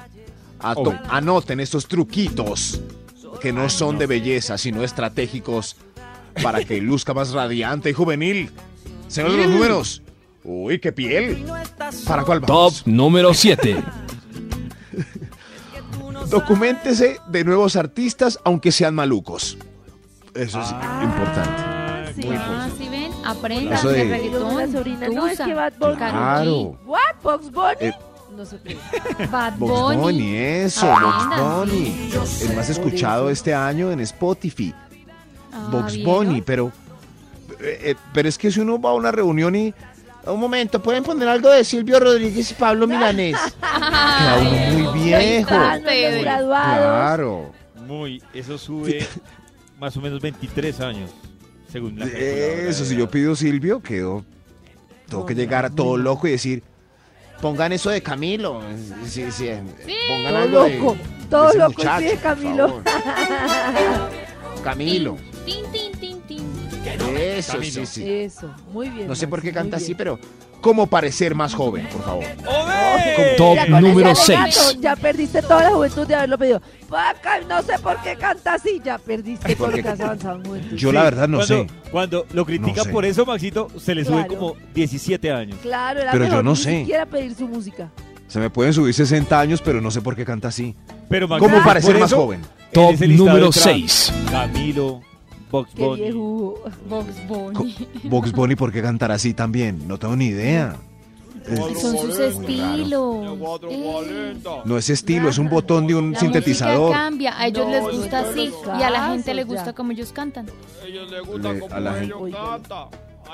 anoten 1.11 1.61
estos 1.61 1.87
truquitos 1.89 2.81
que 3.41 3.53
no 3.53 3.69
son 3.69 3.99
de 3.99 4.07
belleza, 4.07 4.59
sino 4.59 4.83
estratégicos 4.83 5.77
para 6.43 6.65
que 6.65 6.81
luzca 6.81 7.15
más 7.15 7.33
radiante 7.33 7.91
y 7.91 7.93
juvenil. 7.93 8.51
Señor 9.09 9.33
de 9.33 9.37
los 9.39 9.49
números. 9.49 10.03
Uy, 10.45 10.79
qué 10.79 10.93
piel. 10.93 11.45
¿Para 12.07 12.25
cuál 12.25 12.41
Top 12.41 12.49
vamos? 12.49 12.87
número 12.87 13.35
7. 13.35 13.83
Documéntese 16.29 17.19
de 17.29 17.45
nuevos 17.45 17.77
artistas, 17.77 18.39
aunque 18.45 18.71
sean 18.73 18.95
malucos. 18.95 19.57
Eso 20.35 20.61
es 20.61 20.69
Ah. 20.73 21.01
importante. 21.03 22.13
Sí. 22.21 22.27
Muy 22.27 22.37
Ah, 22.37 22.69
¿sí 22.77 22.89
ven? 22.89 23.13
Aprendan 23.25 23.75
Eso 23.79 23.89
de 23.91 24.05
reggaetón. 24.05 24.73
sobrina, 24.73 25.09
no, 25.09 25.27
es 25.27 25.33
Tusa, 25.33 25.45
que 25.47 25.55
Bad 25.55 25.73
Bunny. 25.79 25.97
Claro. 25.97 26.79
¿What? 26.85 26.99
¿Box 27.23 27.51
Bunny? 27.53 27.75
Eh, 27.81 27.93
no 28.37 28.45
sé 28.45 28.59
qué. 28.65 28.77
Bad 29.31 29.59
Box 29.59 29.97
Bunny. 29.97 29.97
Bunny, 29.97 30.37
eso, 30.37 30.91
Aprendan. 30.91 31.29
Box 31.29 31.71
Bunny. 31.71 32.11
El 32.43 32.57
más 32.57 32.69
escuchado 32.69 33.31
este 33.31 33.55
año 33.55 33.91
en 33.91 34.01
Spotify. 34.01 34.75
Ah, 35.53 35.69
Box 35.71 35.95
¿vieron? 35.95 36.15
Bunny, 36.15 36.43
pero, 36.43 36.73
eh, 37.61 37.81
eh, 37.83 37.95
pero 38.13 38.29
es 38.29 38.39
que 38.39 38.51
si 38.51 38.61
uno 38.61 38.81
va 38.81 38.91
a 38.91 38.95
una 38.95 39.11
reunión 39.11 39.55
y... 39.57 39.75
Un 40.27 40.41
momento, 40.41 40.83
¿pueden 40.83 41.05
poner 41.05 41.27
algo 41.29 41.49
de 41.49 41.65
Silvio 41.65 41.99
Rodríguez 42.01 42.51
y 42.51 42.55
Pablo 42.55 42.87
Milanés? 42.89 43.37
Queda 43.61 44.39
uno 44.41 44.91
muy 44.91 45.01
viejo. 45.03 45.55
Ah. 45.55 45.79
Claro. 45.83 47.53
Muy, 47.87 48.23
eso 48.35 48.59
sube 48.59 49.07
más 49.81 49.97
o 49.97 50.01
menos 50.01 50.21
23 50.21 50.81
años, 50.81 51.11
según 51.73 51.99
la 51.99 52.05
Eso, 52.07 52.85
si 52.85 52.97
yo 52.97 53.09
pido 53.11 53.35
Silvio, 53.35 53.81
quedo... 53.81 54.25
Tengo 55.09 55.25
que 55.25 55.35
llegar 55.35 55.65
a 55.65 55.71
todo 55.71 55.97
loco 55.97 56.29
y 56.29 56.33
decir... 56.33 56.63
Pongan 57.41 57.73
eso 57.73 57.91
de 57.91 58.03
Camilo. 58.03 58.61
Sí, 59.07 59.31
sí, 59.31 59.49
Pongan 60.09 60.33
Todo 60.33 60.39
algo 60.43 60.63
de- 60.65 60.79
loco. 60.79 60.93
de 60.95 61.27
Todo 61.31 61.49
ese 61.51 61.59
loco, 61.59 61.73
muchacho, 61.77 62.01
sí, 62.09 62.09
por 62.15 62.21
Camilo. 62.23 62.83
Camilo. 64.65 65.17
Tin, 65.45 65.55
tin, 65.55 65.73
tin, 65.73 65.83
tin. 65.83 65.88
Eso, 67.19 67.63
sí, 67.63 67.87
sí. 67.87 68.05
Eso, 68.11 68.51
muy 68.73 68.89
bien. 68.89 69.07
No 69.07 69.15
sé 69.15 69.29
por 69.29 69.41
qué 69.43 69.53
canta 69.53 69.77
así, 69.77 69.95
pero 69.95 70.19
¿cómo 70.61 70.87
parecer 70.87 71.35
más 71.35 71.55
joven, 71.55 71.87
por 71.93 72.03
favor? 72.05 72.25
Top 73.37 73.57
con 73.71 73.81
número 73.83 74.11
ese 74.11 74.35
alegato, 74.37 74.61
6. 74.61 74.79
Ya 74.81 74.97
perdiste 74.97 75.43
toda 75.43 75.65
la 75.65 75.71
juventud 75.71 76.07
de 76.07 76.15
haberlo 76.15 76.39
pedido. 76.39 76.63
Vaca, 76.89 77.41
No 77.49 77.63
sé 77.63 77.79
por 77.81 78.01
qué 78.03 78.17
canta 78.17 78.55
así. 78.55 78.81
Ya 78.85 78.99
perdiste 78.99 79.55
todo 79.55 79.67
lo 79.67 79.73
Porque- 79.73 79.83
que 79.83 79.89
has 79.89 80.01
avanzado 80.01 80.37
en 80.37 80.45
juventud. 80.45 80.77
Yo 80.77 80.93
la 80.93 81.03
verdad 81.05 81.29
no 81.29 81.39
cuando, 81.39 81.55
sé. 81.65 81.67
Cuando 81.91 82.27
lo 82.33 82.45
critican 82.47 82.77
No 82.77 82.85
sé. 82.85 82.91
por 82.91 83.05
eso, 83.05 83.27
Maxito, 83.27 83.69
se 83.79 83.95
le 83.95 84.05
sube 84.05 84.17
Claro. 84.27 84.29
como 84.35 84.57
17 84.75 85.31
años. 85.33 85.59
Claro, 85.63 86.01
era 86.01 86.13
Pero 86.13 86.25
yo 86.25 86.31
mejor 86.31 86.45
no 86.45 86.51
ni 86.53 86.57
sé. 86.57 86.79
siquiera 86.81 87.07
pedir 87.07 87.35
su 87.35 87.47
música. 87.49 87.91
Se 88.27 88.39
me 88.39 88.51
pueden 88.51 88.73
subir 88.75 88.93
60 88.93 89.41
años, 89.41 89.63
pero 89.63 89.81
no 89.81 89.91
sé 89.91 90.01
por 90.03 90.15
qué 90.17 90.25
canta 90.25 90.49
así. 90.49 90.75
Pero 91.09 91.27
Maxito, 91.29 91.49
¿Cómo 91.51 91.57
por 91.63 91.67
parecer 91.67 91.99
más 91.99 92.11
eso, 92.13 92.17
joven? 92.23 92.41
en 92.41 92.73
Top 92.73 92.93
ese 92.93 93.07
listado 93.07 93.29
número 93.31 93.47
entra 93.47 93.63
6. 93.63 94.13
Camilo, 94.31 95.01
Box 95.51 95.71
Qué 95.75 95.83
Bunny. 95.85 96.03
viejo. 96.03 96.63
Box 96.89 97.07
Bunny. 97.29 97.89
Box 98.05 98.33
Bunny, 98.33 98.55
¿por 98.57 98.71
qué 98.73 98.83
cantar 98.83 99.11
así 99.13 99.35
también? 99.35 99.87
No 99.89 99.99
tengo 99.99 100.15
ni 100.17 100.27
idea. 100.27 100.77
Es- 101.47 101.59
Son 101.81 101.97
sus 101.97 102.19
estilos. 102.19 103.27
Eh, 103.71 104.37
no 104.67 104.77
es 104.77 104.91
estilo, 104.91 105.31
es 105.31 105.39
un 105.39 105.49
botón 105.49 105.87
de 105.87 105.95
un 105.95 106.13
La 106.13 106.21
sintetizador. 106.21 106.93
cambia, 106.93 107.39
a 107.41 107.47
ellos 107.47 107.67
No, 107.67 107.73
les 107.73 107.97
gusta 107.99 108.21
así 108.21 108.53
y 108.79 108.83
a 108.83 108.91
la 108.91 109.09
gente 109.09 109.33
le 109.33 109.45
gusta 109.45 109.67
ya. 109.67 109.73
como 109.73 109.93
ellos 109.93 110.13
cantan. 110.13 110.47
Le- 110.47 111.63
a 111.75 111.81
la, 111.81 111.95
gente, 111.95 112.13
Oigan. 112.15 112.61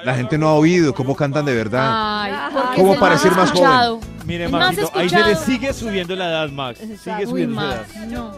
la 0.05 0.15
gente 0.15 0.39
no 0.39 0.49
ha 0.49 0.55
oído 0.55 0.95
cómo 0.95 1.17
cantan 1.17 1.45
de 1.45 1.55
verdad. 1.55 1.89
Ay, 2.23 2.33
¿Cómo 2.77 2.97
parecer 3.01 3.33
más 3.33 3.51
joven? 3.51 4.01
Mire, 4.27 4.49
Maxito, 4.49 4.91
ahí 4.95 5.09
se 5.09 5.23
le 5.25 5.35
sigue 5.37 5.73
subiendo 5.73 6.15
la 6.15 6.29
edad, 6.29 6.49
Max. 6.51 6.79
Sigue 6.79 6.95
Exacto. 6.95 7.23
Uy, 7.25 7.31
subiendo 7.31 7.61
la 7.61 7.75
edad. 7.75 7.87
No. 8.11 8.33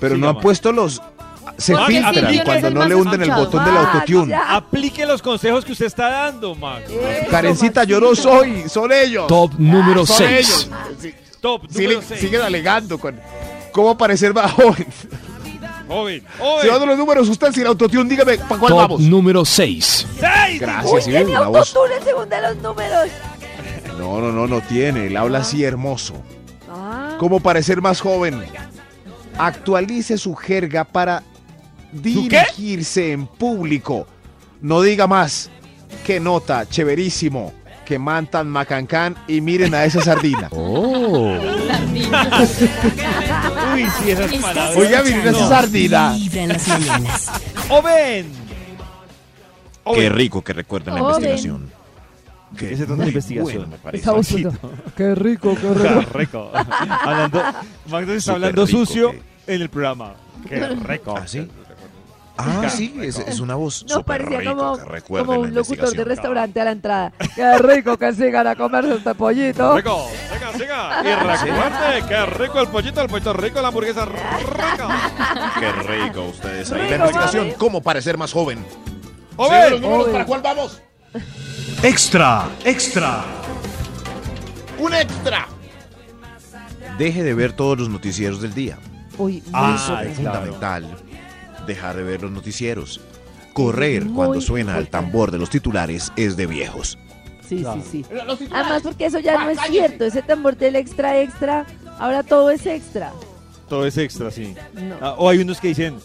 Pero 0.00 0.14
Siga, 0.14 0.26
no 0.26 0.30
han 0.30 0.40
puesto 0.40 0.70
los... 0.72 1.02
Se 1.56 1.72
Porque 1.74 1.92
filtran 1.94 2.36
no 2.36 2.44
cuando 2.44 2.70
no 2.70 2.84
le 2.86 2.94
hunden 2.94 3.22
el 3.22 3.30
botón 3.30 3.64
del 3.64 3.76
autotune. 3.76 4.30
ya. 4.30 4.54
Aplique 4.56 5.06
los 5.06 5.22
consejos 5.22 5.64
que 5.64 5.72
usted 5.72 5.86
está 5.86 6.08
dando, 6.10 6.54
Max. 6.54 6.84
Karencita, 7.30 7.84
yo 7.84 8.00
no 8.00 8.14
soy, 8.14 8.68
son 8.68 8.92
ellos. 8.92 9.26
Top 9.26 9.52
número 9.58 10.04
son 10.06 10.16
6. 10.18 10.30
ellos. 10.30 10.68
Sí, 11.00 11.14
Top 11.40 11.62
sigue- 11.68 11.82
número 11.84 12.02
6. 12.06 12.20
siguen 12.20 12.42
alegando 12.42 12.98
con 12.98 13.18
cómo 13.72 13.96
parecer 13.96 14.34
más 14.34 14.52
joven. 14.52 14.86
Joven, 15.88 16.20
Si 16.20 16.38
joven. 16.68 16.88
los 16.88 16.98
números 16.98 17.28
usted 17.28 17.50
sin 17.52 17.66
autotune, 17.66 18.08
dígame, 18.10 18.36
¿para 18.38 18.58
cuál 18.60 18.70
Top 18.72 18.78
vamos? 18.78 19.00
número 19.00 19.44
6. 19.44 20.06
¡Seis! 20.20 20.60
Gracias, 20.60 20.92
Uy, 20.92 21.00
tiene 21.12 21.34
autotune 21.34 21.94
segundo 22.04 22.36
de 22.36 22.42
los 22.42 22.56
números. 22.58 23.08
No, 23.98 24.20
no, 24.20 24.30
no, 24.32 24.46
no 24.46 24.60
tiene. 24.60 25.06
Él 25.06 25.16
habla 25.16 25.38
así 25.38 25.64
hermoso. 25.64 26.14
Ah, 26.70 27.16
¿Cómo 27.18 27.40
parecer 27.40 27.80
más 27.80 28.00
joven? 28.00 28.42
Actualice 29.38 30.18
su 30.18 30.34
jerga 30.34 30.84
para 30.84 31.22
dirigirse 31.92 33.12
en 33.12 33.26
público. 33.26 34.06
No 34.60 34.82
diga 34.82 35.06
más. 35.06 35.50
Qué 36.04 36.20
nota, 36.20 36.68
chéverísimo. 36.68 37.52
Que 37.84 37.98
mantan 37.98 38.48
macancán 38.50 39.16
y 39.26 39.40
miren 39.40 39.74
a 39.74 39.84
esa 39.84 40.02
sardina. 40.02 40.48
Uy, 40.52 41.38
sí, 43.98 44.10
esas 44.10 44.32
palabras. 44.34 44.76
Oiga, 44.76 45.02
miren 45.02 45.20
esa 45.20 45.30
escuchando 45.30 45.48
sardina. 45.48 46.12
Vibra 46.12 46.42
en 46.42 46.48
las 46.48 46.68
mañanas. 46.68 47.30
¡Joven! 47.68 48.26
Qué 49.94 50.08
rico 50.10 50.42
que 50.42 50.52
recuerden 50.52 50.94
la 50.94 51.00
investigación. 51.00 51.70
Ese 52.56 52.84
es 52.84 52.90
una 52.90 53.06
investigación. 53.06 53.70
me 53.70 53.78
parece. 53.78 54.10
esa 54.10 54.50
Qué 54.96 55.14
rico, 55.14 55.54
qué 55.60 55.74
rico. 55.74 56.04
¡Qué 56.12 56.18
rico! 56.18 56.50
hablando, 56.52 57.42
Max 57.90 58.08
está 58.08 58.20
Súper 58.20 58.34
hablando 58.34 58.66
rico, 58.66 58.78
sucio 58.78 59.10
¿qué? 59.12 59.22
en 59.54 59.62
el 59.62 59.68
programa. 59.68 60.14
¡Qué 60.48 60.66
rico! 60.68 61.14
¿Ah, 61.16 61.26
sí? 61.26 61.46
Ah, 62.40 62.68
sí, 62.70 62.94
es, 63.02 63.18
es 63.18 63.40
una 63.40 63.56
voz 63.56 63.84
No, 63.88 63.96
súper 63.96 64.22
parecía 64.24 64.38
rico 64.52 64.78
como, 65.08 65.24
como 65.26 65.40
un 65.40 65.52
locutor 65.54 65.90
de 65.90 66.04
restaurante 66.04 66.60
a 66.60 66.64
la 66.64 66.70
entrada. 66.70 67.12
Qué 67.34 67.58
rico 67.58 67.96
que 67.96 68.12
sigan 68.14 68.46
a 68.46 68.54
comerse 68.54 68.94
este 68.94 69.14
pollito. 69.16 69.76
¡Rico! 69.76 70.06
¡Siga, 70.32 70.52
siga! 70.52 71.02
Y 71.02 71.14
recuerde, 71.26 72.04
qué 72.08 72.26
rico 72.26 72.60
el 72.60 72.68
pollito, 72.68 73.00
el 73.02 73.08
pollito 73.08 73.32
rico, 73.32 73.60
la 73.60 73.68
hamburguesa 73.68 74.04
rica. 74.04 75.54
Qué 75.58 75.72
rico 75.72 76.22
ustedes 76.26 76.70
ahí. 76.70 76.88
La 76.90 76.96
investigación, 76.96 77.46
mami. 77.48 77.56
¿cómo 77.58 77.82
parecer 77.82 78.16
más 78.16 78.32
joven? 78.32 78.64
¡Joven! 79.36 79.82
Joven. 79.82 80.12
¿Para 80.12 80.24
cuál 80.24 80.40
vamos? 80.42 80.80
Extra, 81.82 82.48
extra. 82.64 83.24
¡Un 84.78 84.94
extra! 84.94 85.46
Deje 86.98 87.22
de 87.24 87.34
ver 87.34 87.52
todos 87.52 87.78
los 87.78 87.88
noticieros 87.88 88.40
del 88.40 88.54
día. 88.54 88.78
Uy, 89.16 89.42
Ah, 89.52 89.74
Eso 89.76 89.98
es 90.00 90.18
claro. 90.20 90.56
Dejar 91.68 91.96
de 91.96 92.02
ver 92.02 92.22
los 92.22 92.30
noticieros. 92.30 92.98
Correr 93.52 94.06
Muy 94.06 94.14
cuando 94.14 94.40
suena 94.40 94.78
el 94.78 94.88
tambor 94.88 95.30
de 95.30 95.36
los 95.36 95.50
titulares 95.50 96.10
es 96.16 96.34
de 96.34 96.46
viejos. 96.46 96.96
Sí, 97.46 97.62
sí, 97.62 97.82
sí. 97.90 98.04
Además, 98.50 98.82
porque 98.82 99.04
eso 99.04 99.18
ya 99.18 99.44
no 99.44 99.50
es 99.50 99.58
cierto. 99.68 100.06
Ese 100.06 100.22
tambor 100.22 100.56
del 100.56 100.76
extra, 100.76 101.20
extra, 101.20 101.66
ahora 101.98 102.22
todo 102.22 102.50
es 102.50 102.64
extra. 102.64 103.12
Todo 103.68 103.84
es 103.86 103.98
extra, 103.98 104.30
sí. 104.30 104.54
No. 104.72 104.96
Ah, 105.02 105.14
o 105.18 105.28
hay 105.28 105.38
unos 105.40 105.60
que 105.60 105.68
dicen, 105.68 105.96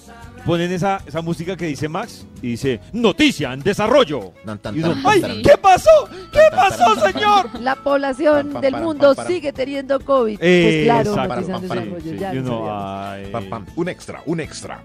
ponen 0.46 0.70
esa, 0.74 1.02
esa 1.06 1.22
música 1.22 1.56
que 1.56 1.68
dice 1.68 1.88
Max 1.88 2.26
y 2.42 2.50
dice, 2.52 2.82
noticia 2.92 3.54
en 3.54 3.62
desarrollo. 3.62 4.34
Tan, 4.46 4.60
tan, 4.60 4.76
Y 4.76 4.80
uno, 4.80 4.96
tan, 4.96 5.02
¡ay! 5.06 5.22
tan, 5.22 5.42
¿Qué 5.44 5.58
pasó? 5.62 6.10
¿Qué 6.32 6.42
pasó, 6.52 6.96
señor? 7.08 7.62
La 7.62 7.76
población 7.76 8.60
del 8.60 8.76
mundo 8.76 9.16
sigue 9.26 9.54
teniendo 9.54 10.02
COVID. 10.02 10.40
Eh, 10.42 10.64
pues 10.66 10.84
claro, 10.84 11.10
exacto. 11.12 11.36
noticias 11.36 11.62
pam. 11.62 11.62
desarrollo, 11.62 12.12
Sí, 12.12 12.18
ya 12.18 12.32
ay. 12.32 13.64
Un 13.78 13.88
extra, 13.88 14.24
un 14.26 14.40
extra. 14.42 14.84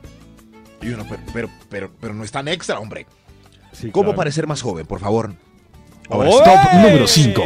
Y 0.83 0.89
uno, 0.91 1.05
pero, 1.09 1.23
pero, 1.33 1.51
pero, 1.69 1.91
pero 2.01 2.15
no 2.15 2.25
es 2.25 2.31
tan 2.31 2.49
extra, 2.49 2.79
hombre. 2.79 3.07
Sí, 3.73 3.91
¿Cómo 3.91 4.05
claro. 4.07 4.17
parecer 4.17 4.47
más 4.47 4.63
joven, 4.63 4.87
por 4.87 5.01
favor? 5.01 5.35
Ahora 6.09 6.31
¡Joven! 6.31 6.45
sí, 6.45 6.51
Top 6.73 6.73
número 6.83 7.09
cinco. 7.09 7.43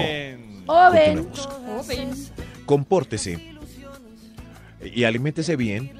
Joven. 0.66 1.24
continuemos. 1.24 2.32
Compórtese 2.66 3.52
y 4.82 5.04
aliméntese 5.04 5.56
bien 5.56 5.92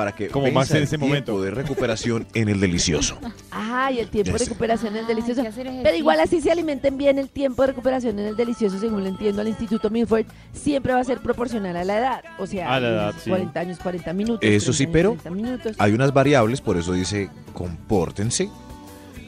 para 0.00 0.12
que 0.12 0.28
Como 0.28 0.50
Max 0.50 0.70
en 0.70 0.78
el 0.78 0.82
ese 0.84 0.96
momento. 0.96 1.42
de 1.42 1.50
recuperación 1.50 2.26
en 2.32 2.48
el 2.48 2.58
delicioso. 2.58 3.18
Ajá, 3.50 3.92
y 3.92 3.98
el 3.98 4.08
tiempo 4.08 4.32
de 4.32 4.38
recuperación 4.38 4.96
es 4.96 5.04
Ah, 5.04 5.08
delicioso. 5.08 5.42
Pero 5.82 5.94
igual 5.94 6.20
así 6.20 6.40
se 6.40 6.50
alimenten 6.50 6.96
bien 6.96 7.18
el 7.18 7.28
tiempo 7.28 7.60
de 7.62 7.66
recuperación 7.68 8.18
en 8.18 8.24
el 8.28 8.34
delicioso, 8.36 8.78
según 8.80 9.02
le 9.02 9.10
entiendo 9.10 9.42
al 9.42 9.48
Instituto 9.48 9.90
Milford, 9.90 10.24
siempre 10.54 10.94
va 10.94 11.00
a 11.00 11.04
ser 11.04 11.18
proporcional 11.20 11.76
a 11.76 11.84
la 11.84 11.98
edad. 11.98 12.22
O 12.38 12.46
sea, 12.46 12.74
A 12.74 12.80
la 12.80 12.88
edad, 12.88 13.14
sí. 13.22 13.28
40 13.28 13.60
años, 13.60 13.78
40 13.78 14.12
minutos. 14.14 14.40
Eso 14.42 14.72
30 14.72 14.72
sí, 14.78 14.82
años, 14.84 14.92
pero 14.94 15.10
30 15.10 15.30
minutos. 15.30 15.76
Hay 15.78 15.92
unas 15.92 16.14
variables, 16.14 16.62
por 16.62 16.78
eso 16.78 16.94
dice 16.94 17.28
compórtense. 17.52 18.48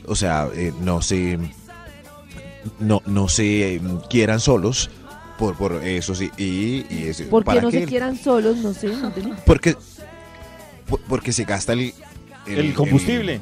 O 0.06 0.16
sea, 0.16 0.48
eh, 0.54 0.72
no 0.80 1.02
se 1.02 1.38
no, 2.80 3.02
no 3.06 3.28
se 3.28 3.74
eh, 3.74 3.80
quieran 4.08 4.40
solos 4.40 4.88
por, 5.38 5.56
por 5.56 5.72
eso 5.84 6.14
sí 6.14 6.30
y, 6.36 6.84
y 6.94 7.04
es- 7.08 7.22
¿Por 7.22 7.42
qué 7.42 7.46
para 7.46 7.60
no 7.62 7.68
que 7.70 7.78
se 7.78 7.82
el- 7.84 7.88
quieran 7.88 8.16
solos? 8.16 8.56
No 8.58 8.72
sé. 8.72 8.88
no 8.88 9.12
porque 9.44 9.74
por- 9.74 9.82
porque 11.08 11.32
se 11.32 11.44
gasta 11.44 11.72
el 11.74 11.92
El 12.46 12.74
combustible. 12.74 13.40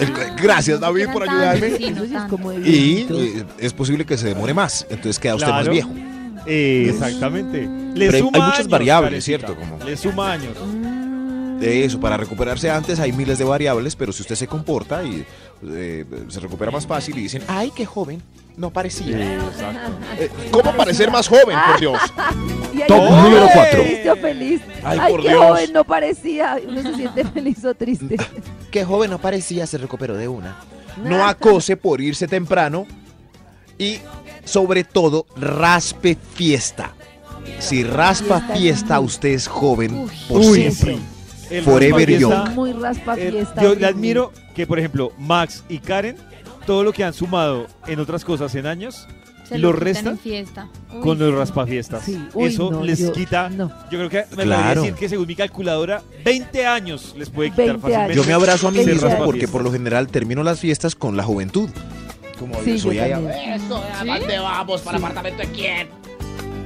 el- 0.00 0.12
gracias 0.40 0.78
David 0.80 1.08
por 1.12 1.28
ayudarme 1.28 1.70
sí, 1.76 1.94
sí 1.94 2.68
y 2.70 3.06
eh, 3.10 3.44
es 3.58 3.72
posible 3.72 4.04
que 4.06 4.16
se 4.16 4.28
demore 4.28 4.54
más 4.54 4.86
entonces 4.88 5.18
queda 5.18 5.34
usted 5.34 5.46
Claro. 5.48 5.64
más 5.64 5.72
viejo 5.72 5.90
Eh, 6.46 6.88
exactamente. 6.90 7.66
Le 7.94 8.18
suma 8.18 8.30
hay 8.34 8.40
muchas 8.42 8.58
años, 8.58 8.68
variables. 8.68 9.24
¿cierto? 9.24 9.56
Como- 9.56 9.82
Le 9.82 9.96
suma 9.96 10.32
años. 10.32 10.54
De 11.58 11.84
eso 11.86 11.98
para 11.98 12.18
recuperarse 12.18 12.68
antes 12.70 13.00
hay 13.00 13.12
miles 13.12 13.38
de 13.38 13.44
variables 13.44 13.96
pero 13.96 14.12
si 14.12 14.20
usted 14.22 14.34
se 14.34 14.46
comporta 14.46 15.02
y 15.04 15.24
eh, 15.66 16.04
se 16.28 16.40
recupera 16.40 16.70
más 16.70 16.86
fácil 16.86 17.16
y 17.16 17.22
dicen 17.22 17.42
ay 17.48 17.72
qué 17.74 17.86
joven 17.86 18.20
no 18.58 18.70
parecía 18.70 19.34
exacto. 19.36 19.90
Eh, 20.18 20.28
¿Cómo 20.50 20.72
parecer 20.76 21.10
más 21.10 21.26
joven, 21.28 21.56
por 21.70 21.80
Dios? 21.80 21.98
Top 22.86 23.10
número 23.10 23.46
que 23.46 23.52
cuatro. 23.54 23.82
triste 23.82 24.10
o 24.10 24.16
feliz. 24.16 24.60
Ay, 24.82 24.98
Ay, 25.00 25.12
por 25.12 25.22
qué 25.22 25.28
Dios. 25.28 25.44
joven 25.44 25.72
no 25.72 25.84
parecía. 25.84 26.56
Uno 26.66 26.82
se 26.82 26.94
siente 26.94 27.24
feliz 27.34 27.64
o 27.64 27.74
triste. 27.74 28.16
Qué 28.70 28.84
joven 28.84 29.10
no 29.10 29.18
parecía, 29.20 29.66
se 29.66 29.78
recuperó 29.78 30.16
de 30.16 30.26
una. 30.28 30.56
No 31.02 31.24
acose 31.24 31.76
por 31.76 32.00
irse 32.00 32.26
temprano 32.26 32.86
y, 33.78 33.98
sobre 34.44 34.82
todo, 34.84 35.26
raspe 35.36 36.16
fiesta. 36.34 36.92
Si 37.58 37.84
raspa 37.84 38.40
Fiesta. 38.54 38.98
usted 39.00 39.28
es 39.30 39.46
joven 39.46 40.08
por 40.28 40.40
Uy, 40.40 40.70
siempre. 40.72 40.98
El 41.50 41.62
Forever 41.62 42.08
raspafiesta, 42.08 42.44
young. 42.46 42.54
Muy 42.54 42.72
raspa 42.72 43.14
eh, 43.18 43.44
yo 43.60 43.74
le 43.74 43.86
admiro 43.86 44.32
que, 44.54 44.66
por 44.66 44.78
ejemplo, 44.78 45.12
Max 45.18 45.62
y 45.68 45.78
Karen, 45.78 46.16
todo 46.66 46.82
lo 46.82 46.92
que 46.92 47.04
han 47.04 47.12
sumado 47.12 47.66
en 47.86 48.00
otras 48.00 48.24
cosas 48.24 48.54
en 48.54 48.66
años, 48.66 49.06
Se 49.48 49.58
lo 49.58 49.72
restan 49.72 50.12
en 50.14 50.18
fiesta. 50.18 50.68
Uy, 50.92 51.00
con 51.00 51.18
los 51.18 51.34
raspafiestas. 51.34 52.02
Sí. 52.04 52.18
Uy, 52.34 52.44
Eso 52.46 52.70
no, 52.70 52.82
les 52.82 52.98
yo- 52.98 53.12
quita, 53.12 53.50
no. 53.50 53.68
yo 53.90 53.98
creo 53.98 54.08
que 54.08 54.24
me 54.36 54.44
Claro. 54.44 54.62
podría 54.62 54.80
decir 54.82 54.94
que 54.94 55.08
según 55.08 55.26
mi 55.26 55.34
calculadora, 55.36 56.02
20 56.24 56.66
años 56.66 57.14
les 57.18 57.28
puede 57.30 57.50
quitar 57.50 57.66
20 57.66 57.80
fácilmente. 57.82 58.12
años. 58.12 58.24
Yo 58.24 58.28
me 58.28 58.34
abrazo 58.34 58.68
a 58.68 58.70
mismo 58.70 58.92
raspafiestas. 58.92 59.24
porque 59.26 59.48
por 59.48 59.62
lo 59.62 59.70
general 59.72 60.08
termino 60.08 60.42
las 60.42 60.60
fiestas 60.60 60.94
con 60.94 61.16
la 61.16 61.22
juventud. 61.24 61.68
Como 62.38 62.54
Sí, 62.64 62.72
yo 62.72 62.78
soy 62.78 62.98
allá- 62.98 63.16
también. 63.16 63.60
¿Sí? 63.60 63.66
vamos? 64.42 64.80
¿Para 64.82 64.98
apartamento 64.98 65.42
de 65.42 65.48
quién? 65.48 65.88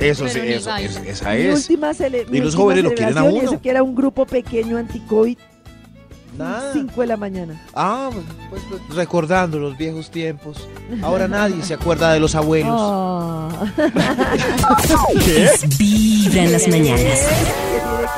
Eso 0.00 0.25
Pero 0.26 0.44
sí, 0.44 0.52
eso, 0.52 0.70
baila. 0.70 0.88
es- 0.90 0.97
esa 1.06 1.30
Mi 1.32 1.40
es. 1.42 1.54
última 1.56 1.90
cele- 1.92 2.25
mi 2.28 2.38
Y 2.38 2.40
los 2.40 2.47
última 2.54 2.62
jóvenes 2.62 2.85
lo 2.85 2.92
quieren 2.94 3.18
a 3.18 3.25
uno. 3.25 3.42
eso 3.42 3.61
que 3.61 3.68
era 3.70 3.82
un 3.82 3.94
grupo 3.97 4.26
pequeño 4.26 4.76
anti-COVID, 4.78 5.37
Nada. 6.38 6.73
5 6.73 7.00
de 7.00 7.07
la 7.07 7.16
mañana. 7.16 7.61
Ah, 7.75 8.11
pues, 8.50 8.62
pues, 8.71 8.83
recordando 8.97 9.59
los 9.59 9.76
viejos 9.76 10.11
tiempos. 10.11 10.68
Ahora 11.02 11.26
nadie 11.28 11.62
se 11.62 11.75
acuerda 11.75 12.12
de 12.12 12.21
los 12.21 12.35
abuelos. 12.35 12.75
Ah. 12.80 13.49
Vibra 15.78 16.45
en 16.45 16.52
las 16.52 16.68
mañanas. 16.68 17.28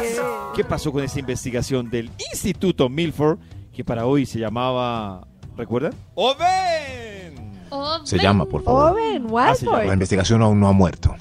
¿Qué? 0.00 0.16
¿Qué 0.56 0.64
pasó 0.64 0.92
con 0.92 1.02
esta 1.04 1.18
investigación 1.20 1.88
del 1.90 2.10
Instituto 2.32 2.88
Milford, 2.88 3.38
que 3.72 3.84
para 3.84 4.04
hoy 4.06 4.26
se 4.26 4.38
llamaba, 4.38 5.26
¿recuerdan? 5.56 5.94
¡Oven! 6.14 7.34
Oh, 7.70 8.00
Se 8.04 8.18
llama, 8.18 8.44
por 8.46 8.62
favor. 8.64 8.92
Owen, 8.92 9.26
Ah. 9.34 9.54
La 9.86 9.92
investigación 9.94 10.42
aún 10.42 10.58
no 10.60 10.68
ha 10.68 10.72
muerto. 10.72 11.14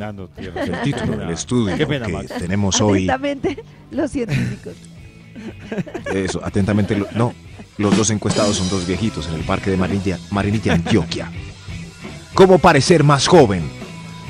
Ah, 0.00 0.12
no, 0.12 0.28
tierra, 0.28 0.62
El 0.62 0.80
título 0.82 1.16
del 1.16 1.30
estudio 1.30 1.76
Qué 1.76 1.84
pena, 1.86 2.06
que 2.06 2.12
Max. 2.12 2.32
tenemos 2.38 2.80
hoy. 2.80 3.08
Atentamente, 3.08 3.64
los 3.90 4.10
científicos. 4.12 4.74
Eso, 6.12 6.40
atentamente. 6.44 6.96
lo- 6.96 7.06
no, 7.14 7.34
los 7.78 7.96
dos 7.96 8.10
encuestados 8.10 8.56
son 8.56 8.68
dos 8.68 8.86
viejitos 8.86 9.26
en 9.28 9.34
el 9.34 9.42
parque 9.42 9.70
de 9.70 9.76
Marinilla, 9.76 10.18
Marinilla 10.30 10.74
Antioquia. 10.74 11.30
¿Cómo 12.34 12.58
parecer 12.58 13.04
más 13.04 13.26
joven? 13.26 13.62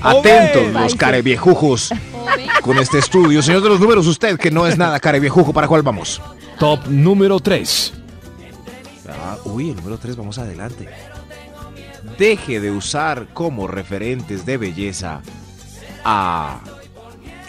Atentos 0.03 0.73
los 0.73 0.95
careviejujos 0.95 1.91
con 2.63 2.79
este 2.79 2.99
estudio. 2.99 3.43
Señor 3.43 3.63
de 3.63 3.69
los 3.69 3.81
números, 3.81 4.07
usted 4.07 4.39
que 4.39 4.51
no 4.51 4.67
es 4.67 4.79
nada 4.79 5.01
careviejujo, 5.01 5.53
¿para 5.53 5.67
cuál 5.67 5.83
vamos? 5.83 6.21
Top 6.59 6.87
número 6.89 7.41
3. 7.41 7.93
Ah, 9.09 9.37
uy, 9.45 9.71
el 9.71 9.77
número 9.77 9.99
3, 9.99 10.17
vamos 10.17 10.39
adelante. 10.39 10.89
Deje 12.19 12.61
de 12.61 12.71
usar 12.71 13.29
como 13.35 13.67
referentes 13.67 14.45
de 14.47 14.57
belleza 14.57 15.21
a 16.05 16.61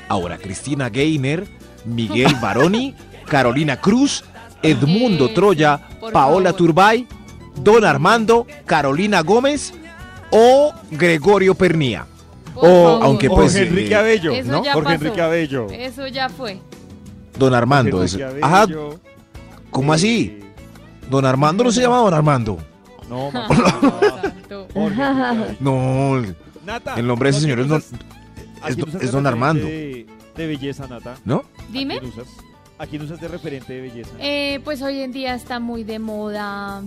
ahora 0.08 0.38
Cristina 0.38 0.90
Gainer, 0.90 1.48
Miguel 1.86 2.36
Baroni, 2.42 2.96
Carolina 3.30 3.78
Cruz, 3.80 4.24
Edmundo 4.62 5.26
Eso, 5.26 5.34
Troya, 5.34 5.78
Paola 6.12 6.50
favor. 6.52 6.54
Turbay, 6.58 7.08
Don 7.56 7.86
Armando, 7.86 8.46
Carolina 8.66 9.22
Gómez 9.22 9.74
o 10.32 10.74
Gregorio 10.92 11.56
Pernía. 11.56 12.06
Por 12.54 12.66
O, 12.70 12.84
favor. 12.84 13.04
aunque 13.04 13.28
O 13.30 13.36
pues, 13.36 13.56
Enrique 13.56 13.94
eh, 13.94 13.96
Abello, 13.96 14.32
Eso 14.34 14.52
¿no? 14.52 14.64
ya 14.64 14.74
Jorge 14.74 14.94
pasó. 14.94 15.06
Enrique 15.06 15.22
Abello. 15.22 15.68
Eso 15.72 16.08
ya 16.08 16.28
fue. 16.30 16.60
Don 17.38 17.54
Armando. 17.54 18.04
es- 18.04 18.16
Enrique 18.16 18.40
ajá. 18.44 18.68
¿cómo 19.72 19.94
así? 19.94 20.40
Don 21.10 21.26
Armando 21.26 21.64
no 21.64 21.72
se 21.72 21.82
llama 21.82 21.98
Don 22.00 22.14
Armando. 22.14 22.58
No, 23.10 23.32
Max, 23.32 23.50
no. 24.50 24.66
Jorge 24.74 26.36
Nata, 26.66 26.96
el 26.96 27.08
nombre 27.08 27.32
de 27.32 27.38
ese 27.38 27.48
¿no 27.48 27.54
señor 27.56 27.60
es 27.62 27.68
Don, 27.68 27.82
tienes- 27.82 28.06
¿A 28.62 28.70
es 28.70 28.78
don- 28.78 28.90
es 29.02 29.12
Armando. 29.26 29.66
De, 29.66 30.06
de 30.36 30.48
belleza, 30.48 30.86
Nata. 30.88 31.16
¿no? 31.26 31.44
Dime. 31.72 32.00
¿A 32.80 32.88
quién 32.88 32.88
usas? 32.88 32.88
¿A 32.88 32.88
quién 32.88 33.02
usas 33.04 33.20
de 33.22 33.28
referente 33.28 33.74
de 33.74 33.82
belleza? 33.82 34.12
Eh, 34.20 34.60
pues 34.64 34.82
hoy 34.82 35.00
en 35.02 35.12
día 35.12 35.36
está 35.36 35.60
muy 35.60 35.84
de 35.84 36.00
moda 36.00 36.82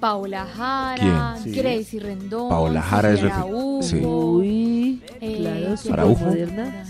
Paola 0.00 0.46
Jara, 0.46 1.36
¿Quién? 1.42 1.54
Sí. 1.54 1.60
Gracie 1.60 2.00
Rendón, 2.00 2.48
Paola 2.48 2.82
Jara 2.82 3.12
es 3.12 3.22
Araújo, 3.22 3.82
sí. 3.82 3.96
Uy, 4.04 5.02
eh, 5.20 5.36
claro, 5.38 5.56
¿quién 5.60 5.76
súper 5.78 6.00
Araujo. 6.00 6.24
moderna. 6.24 6.84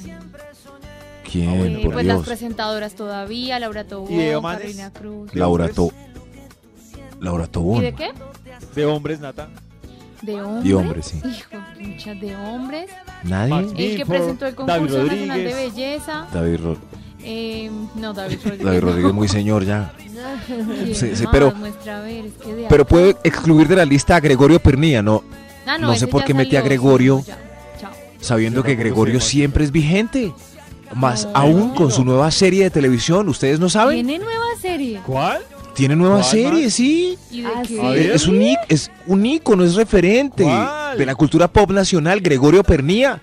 ¿Quién? 1.30 1.50
Eh, 1.76 1.80
por 1.82 1.92
pues 1.94 2.06
las 2.06 2.22
presentadoras 2.22 2.94
todavía, 2.94 3.58
Laura 3.58 3.84
Tobón, 3.84 4.12
¿Y? 4.12 4.30
Carolina 4.40 4.92
Cruz. 4.92 5.32
¿De 5.32 5.40
Laura 5.40 5.64
hombres? 5.66 5.76
To. 5.76 5.92
Laura 7.20 7.44
¿Y 7.44 7.48
Tobón. 7.48 7.80
de 7.82 7.92
qué? 7.94 8.10
De 8.74 8.86
hombres, 8.86 9.20
Nata. 9.20 9.48
De 10.22 10.40
hombres. 10.40 10.64
De 10.64 10.74
hombres, 10.74 11.06
sí. 11.06 11.20
Hijo, 11.24 11.62
muchas 11.80 12.20
de 12.20 12.36
hombres. 12.36 12.90
Nadie. 13.24 13.90
El 13.92 13.96
que 13.96 14.06
presentó 14.06 14.46
el 14.46 14.54
David 14.54 14.72
concurso 14.90 15.02
nacional 15.04 15.38
de 15.38 15.50
Rodríguez. 15.50 15.74
belleza. 15.74 16.26
David, 16.32 16.60
Ro- 16.62 16.78
Eh, 17.24 17.70
no, 17.96 18.12
David 18.12 18.38
Rodríguez. 18.44 18.64
David 18.66 18.80
Rodríguez, 18.80 19.08
no. 19.08 19.14
muy 19.14 19.28
señor 19.28 19.64
ya. 19.64 19.92
Pero- 21.32 21.52
Muestra 21.54 21.98
a 21.98 22.00
ver, 22.02 22.26
es 22.26 22.32
que 22.34 22.54
de 22.54 22.66
Pero 22.68 22.84
puede 22.84 23.16
excluir 23.24 23.66
de 23.68 23.76
la 23.76 23.84
lista 23.84 24.16
a 24.16 24.20
Gregorio 24.20 24.60
Pernilla, 24.60 25.02
¿no? 25.02 25.24
Ah, 25.66 25.78
no 25.78 25.94
sé 25.96 26.06
por 26.06 26.24
qué 26.24 26.34
metí 26.34 26.56
a 26.56 26.60
Gregorio. 26.60 27.22
ya. 27.26 27.38
Sabiendo 28.20 28.62
que 28.62 28.74
Gregorio 28.74 29.20
siempre 29.20 29.64
es 29.64 29.70
vigente. 29.72 30.32
Más 30.94 31.24
No. 31.24 31.30
aún 31.34 31.74
con 31.74 31.90
su 31.90 32.04
nueva 32.04 32.30
serie 32.30 32.64
de 32.64 32.70
televisión, 32.70 33.28
¿ustedes 33.28 33.58
no 33.58 33.68
saben? 33.68 34.06
¿Tiene 34.06 34.22
nueva 34.24 34.44
serie? 34.60 35.00
¿Cuál? 35.04 35.40
Tiene 35.74 35.96
nueva 35.96 36.16
¿Cuál, 36.20 36.30
serie, 36.30 36.70
sí. 36.70 37.18
¿Y 37.32 37.40
de 37.40 37.48
Ah. 37.82 37.94
Es 37.96 38.28
un, 38.28 38.40
es 38.68 38.90
un 39.06 39.26
ícono, 39.26 39.64
es 39.64 39.74
referente 39.74 40.44
¿Cuál? 40.44 40.96
de 40.96 41.04
la 41.06 41.14
cultura 41.16 41.48
pop 41.48 41.70
nacional, 41.72 42.20
Gregorio 42.20 42.62
Pernía. 42.62 43.20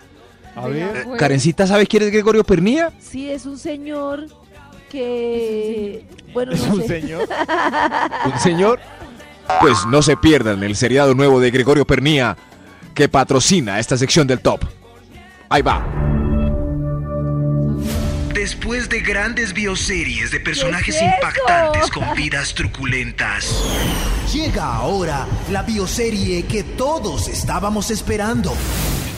A 0.56 0.68
ver. 0.68 1.04
pues. 1.06 1.20
Karencita, 1.20 1.66
¿sabe 1.68 1.88
quién 1.88 2.04
es 2.04 2.12
Gregorio 2.12 2.44
Pernía? 2.44 2.92
Sí, 3.00 3.30
es 3.30 3.46
un 3.46 3.58
señor 3.58 4.28
que, 4.90 6.06
bueno, 6.34 6.52
Es 6.52 6.68
no 6.68 6.74
un 6.76 6.82
sé. 6.82 7.02
señor. 7.02 7.28
un 8.26 8.40
señor. 8.40 8.80
Pues 9.60 9.86
no 9.88 10.02
se 10.02 10.16
pierdan 10.18 10.64
el 10.64 10.76
seriado 10.76 11.14
nuevo 11.14 11.40
de 11.40 11.52
Gregorio 11.52 11.86
Pernía 11.86 12.38
que 12.94 13.10
patrocina 13.10 13.80
esta 13.80 13.98
sección 13.98 14.28
del 14.28 14.40
top. 14.40 14.62
Ahí 15.50 15.62
va. 15.62 15.86
Después 18.34 18.90
de 18.90 19.02
grandes 19.02 19.54
bioseries 19.54 20.32
de 20.32 20.40
personajes 20.40 20.96
impactantes 21.02 21.92
con 21.92 22.14
vidas 22.16 22.54
truculentas, 22.54 23.46
llega 24.34 24.64
ahora 24.76 25.28
la 25.52 25.62
bioserie 25.64 26.44
que 26.44 26.64
todos 26.64 27.28
estábamos 27.28 27.92
esperando. 27.92 28.54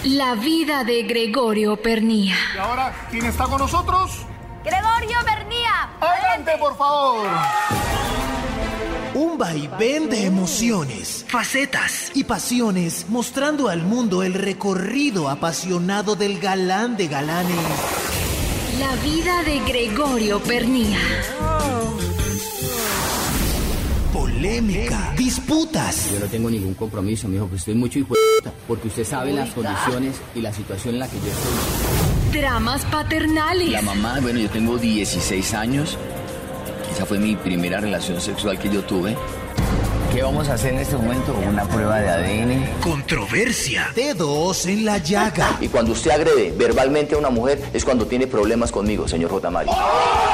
La 0.03 0.35
vida 0.35 0.83
de 0.83 1.03
Gregorio 1.03 1.77
Pernía. 1.77 2.35
¿Y 2.53 2.57
ahora 2.57 2.93
quién 3.09 3.25
está 3.25 3.45
con 3.45 3.57
nosotros? 3.57 4.11
Gregorio 4.61 5.17
Pernía. 5.23 5.91
Adelante, 6.01 6.51
por 6.59 6.77
favor. 6.77 7.25
Un 9.13 9.37
vaivén 9.37 10.09
de 10.09 10.25
emociones, 10.25 11.25
facetas 11.29 12.11
y 12.13 12.25
pasiones 12.25 13.05
mostrando 13.07 13.69
al 13.69 13.83
mundo 13.83 14.23
el 14.23 14.33
recorrido 14.33 15.29
apasionado 15.29 16.17
del 16.17 16.37
galán 16.37 16.97
de 16.97 17.07
galanes. 17.07 17.55
La 18.79 18.93
vida 18.97 19.41
de 19.43 19.59
Gregorio 19.59 20.43
Pernía. 20.43 20.99
Polémica, 24.43 25.13
disputas, 25.15 26.11
Yo 26.11 26.19
no 26.19 26.25
tengo 26.25 26.49
ningún 26.49 26.73
compromiso, 26.73 27.29
mijo, 27.29 27.47
pues 27.47 27.61
estoy 27.61 27.75
mucho 27.75 27.99
hijo 27.99 28.13
porque 28.67 28.89
usted 28.89 29.05
sabe 29.05 29.31
las 29.31 29.51
condiciones 29.51 30.17
y 30.35 30.41
la 30.41 30.51
situación 30.51 30.95
en 30.95 30.99
la 30.99 31.07
que 31.07 31.15
yo 31.15 31.27
estoy. 31.27 32.41
Dramas 32.41 32.83
paternales. 32.83 33.69
La 33.71 33.81
mamá, 33.81 34.19
bueno, 34.21 34.39
yo 34.39 34.49
tengo 34.49 34.77
16 34.77 35.53
años. 35.53 35.97
Esa 36.93 37.05
fue 37.05 37.19
mi 37.19 37.37
primera 37.37 37.79
relación 37.79 38.19
sexual 38.19 38.59
que 38.59 38.69
yo 38.69 38.83
tuve. 38.83 39.15
¿Qué 40.13 40.21
vamos 40.21 40.49
a 40.49 40.55
hacer 40.55 40.73
en 40.73 40.79
este 40.79 40.97
momento? 40.97 41.33
Una 41.47 41.63
prueba 41.63 42.01
de 42.01 42.09
ADN. 42.09 42.81
controversia, 42.81 43.91
dedos 43.95 44.65
en 44.65 44.83
la 44.83 44.97
llaga. 44.97 45.57
Y 45.61 45.69
cuando 45.69 45.93
usted 45.93 46.11
agrede 46.11 46.51
verbalmente 46.51 47.15
a 47.15 47.17
una 47.17 47.29
mujer 47.29 47.61
es 47.71 47.85
cuando 47.85 48.05
tiene 48.07 48.27
problemas 48.27 48.73
conmigo, 48.73 49.07
señor 49.07 49.31
J. 49.31 49.49
Mari. 49.49 49.69
Política. 49.69 50.32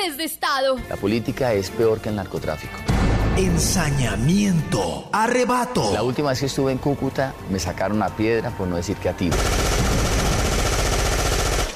De 0.00 0.24
Estado. 0.24 0.76
La 0.88 0.96
política 0.96 1.52
es 1.52 1.68
peor 1.70 2.00
que 2.00 2.08
el 2.08 2.16
narcotráfico. 2.16 2.72
Ensañamiento, 3.36 5.08
arrebato, 5.12 5.92
La 5.92 6.02
última 6.02 6.30
vez 6.30 6.40
que 6.40 6.46
estuve 6.46 6.72
en 6.72 6.78
Cúcuta 6.78 7.34
me 7.50 7.58
sacaron 7.60 7.98
una 7.98 8.08
piedra, 8.08 8.50
por 8.50 8.66
no 8.66 8.76
decir 8.76 8.96
que 8.96 9.10
a 9.10 9.12
tiro. 9.16 9.36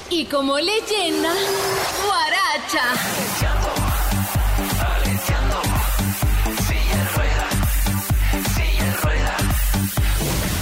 Y 0.09 0.25
como 0.25 0.57
leyenda, 0.57 1.33
Guaracha. 2.03 2.95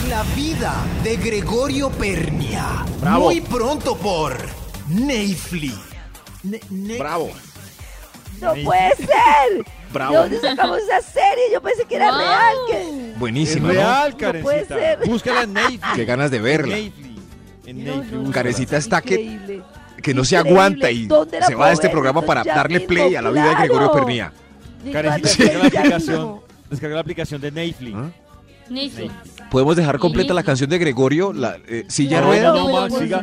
la 0.10 0.24
vida 0.36 0.76
de 1.04 1.18
Gregorio 1.18 1.90
Pernia. 1.90 2.86
Bravo. 3.00 3.26
Muy 3.26 3.42
pronto 3.42 3.96
por 3.98 4.38
Netflix. 4.90 5.74
Ne- 6.44 6.60
ne- 6.70 6.98
Bravo. 6.98 7.32
No 8.44 8.54
puede 8.64 8.96
ser. 8.98 9.66
Bravo. 9.94 10.12
¿De 10.14 10.18
dónde 10.20 10.40
sacamos 10.40 10.78
esa 10.80 11.02
serie? 11.02 11.44
Yo 11.52 11.62
pensé 11.62 11.86
que 11.86 11.96
era 11.96 12.10
Wow. 12.12 12.20
real. 12.20 12.56
Que... 12.70 12.82
Es 13.12 13.20
Buenísima, 13.20 13.68
¿no? 13.68 13.74
real, 13.74 14.12
No 14.12 14.18
puede 14.18 14.42
Karencita. 14.66 14.76
ser. 14.76 15.00
Búscala 15.08 15.42
en 15.44 15.54
Netflix. 15.54 15.88
Qué 15.96 16.06
ganas 16.06 16.32
de 16.32 16.40
verla. 16.40 16.78
En 16.78 16.84
Netflix. 16.86 17.22
En 17.66 17.78
No, 17.78 17.84
Netflix, 17.96 18.12
no, 18.12 18.18
búscala. 18.20 18.34
Carecita 18.34 18.78
está 18.78 19.02
que, 19.02 19.14
Increíble. 19.16 19.62
que 20.02 20.14
no 20.14 20.26
se 20.26 20.36
aguanta 20.38 20.90
y 20.92 21.06
¿Dónde 21.06 21.40
la 21.40 21.46
se 21.48 21.56
va 21.56 21.68
de 21.68 21.74
este 21.74 21.90
programa 21.90 22.22
para 22.24 22.42
Entonces, 22.42 22.56
ya 22.56 22.62
darle 22.64 22.80
mismo, 22.80 22.88
play 22.90 23.16
a 23.16 23.22
la 23.22 23.30
vida 23.32 23.50
de 23.50 23.56
Gregorio. 23.56 23.92
Pernía. 23.92 24.34
Karencita, 24.92 25.28
descarga 25.30 25.60
la 25.60 25.68
aplicación. 25.68 26.18
mismo. 26.18 26.44
Descarga 26.70 26.96
la 26.96 27.02
aplicación 27.02 27.42
de 27.42 27.52
Netflix. 27.52 27.96
¿Ah? 27.96 28.10
Netflix. 28.70 29.14
¿Podemos 29.52 29.76
dejar 29.76 30.00
completa 30.00 30.34
la 30.34 30.42
canción 30.44 30.70
de 30.70 30.78
Gregorio? 30.80 31.32
La 31.32 31.58
eh, 31.68 31.86
silla 31.88 32.20
No, 32.22 32.28
rueda. 32.28 32.54
no, 32.54 32.70
Max, 32.72 32.96
siga, 32.98 33.22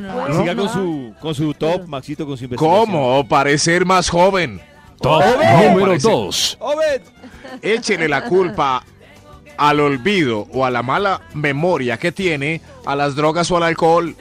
con 0.55 0.69
su, 0.69 1.15
con 1.21 1.35
su 1.35 1.53
top, 1.55 1.87
Maxito, 1.89 2.25
con 2.27 2.37
su 2.39 2.45
investigación. 2.45 2.87
¿Cómo 2.87 3.27
parecer 3.29 3.85
más 3.85 4.09
joven? 4.09 4.61
Top 5.01 5.23
Obed. 5.23 5.69
número 5.69 5.87
Parece- 5.93 6.09
2. 6.11 6.57
Obed. 6.61 7.03
Échele 7.63 8.09
la 8.09 8.25
culpa 8.25 8.83
al 9.57 9.81
olvido 9.81 10.47
o 10.53 10.65
a 10.65 10.71
la 10.71 10.83
mala 10.83 11.21
memoria 11.35 11.99
que 11.99 12.13
tiene 12.13 12.61
a 12.87 12.95
las 12.97 13.15
drogas 13.15 13.51
o 13.51 13.57
al 13.57 13.63
alcohol. 13.65 14.15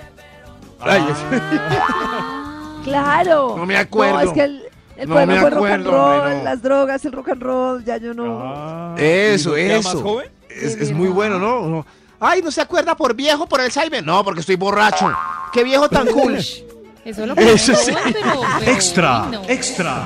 Ay, 0.81 1.05
Claro. 2.83 3.55
No 3.57 3.65
me 3.65 3.77
acuerdo. 3.77 4.15
No, 4.15 4.21
es 4.21 4.31
que 4.33 4.43
el, 4.43 4.63
el 4.97 5.09
No 5.09 5.15
me 5.25 5.39
fue 5.39 5.49
rock 5.49 5.65
and 5.65 5.85
acuerdo, 5.85 5.91
roll, 5.91 6.19
hombre, 6.21 6.37
no. 6.37 6.43
las 6.43 6.61
drogas, 6.61 7.05
el 7.05 7.11
rock 7.11 7.29
and 7.29 7.41
roll, 7.43 7.83
ya 7.85 7.97
yo 7.97 8.13
no. 8.13 8.41
Ah, 8.43 8.95
Eso, 8.97 9.57
¿y 9.57 9.63
no 9.63 9.67
queda 9.67 9.77
eso. 9.79 9.93
más 9.95 10.01
joven? 10.03 10.31
es, 10.49 10.91
muy 10.91 11.09
bueno, 11.09 11.37
¿no? 11.39 11.85
Ay, 12.19 12.41
¿no 12.41 12.51
se 12.51 12.61
acuerda 12.61 12.95
por 12.95 13.13
viejo 13.13 13.45
por 13.47 13.59
el 13.59 13.67
Alzheimer? 13.67 14.03
No, 14.05 14.23
porque 14.23 14.41
estoy 14.41 14.55
borracho. 14.55 15.11
¡Qué 15.53 15.63
viejo 15.63 15.87
tan 15.89 16.07
cool! 16.07 16.35
Eso 17.05 17.25
lo 17.25 17.33
Eso 17.35 17.75
sí. 17.75 17.91
pero, 18.13 18.41
pero 18.59 18.71
Extra, 18.71 19.31
extra. 19.47 20.03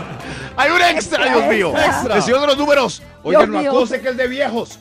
¡Hay 0.56 0.72
un 0.72 0.82
extra, 0.82 1.26
Dios 1.26 1.48
mío! 1.54 1.74
Extra. 1.78 2.18
El 2.18 2.22
señor 2.24 2.42
de 2.42 2.48
los 2.48 2.58
números. 2.58 3.02
Oigan, 3.24 3.52
no 3.52 3.60
mío. 3.60 3.72
acose 3.72 4.02
que 4.02 4.10
es 4.10 4.18
de 4.18 4.28
viejos. 4.28 4.80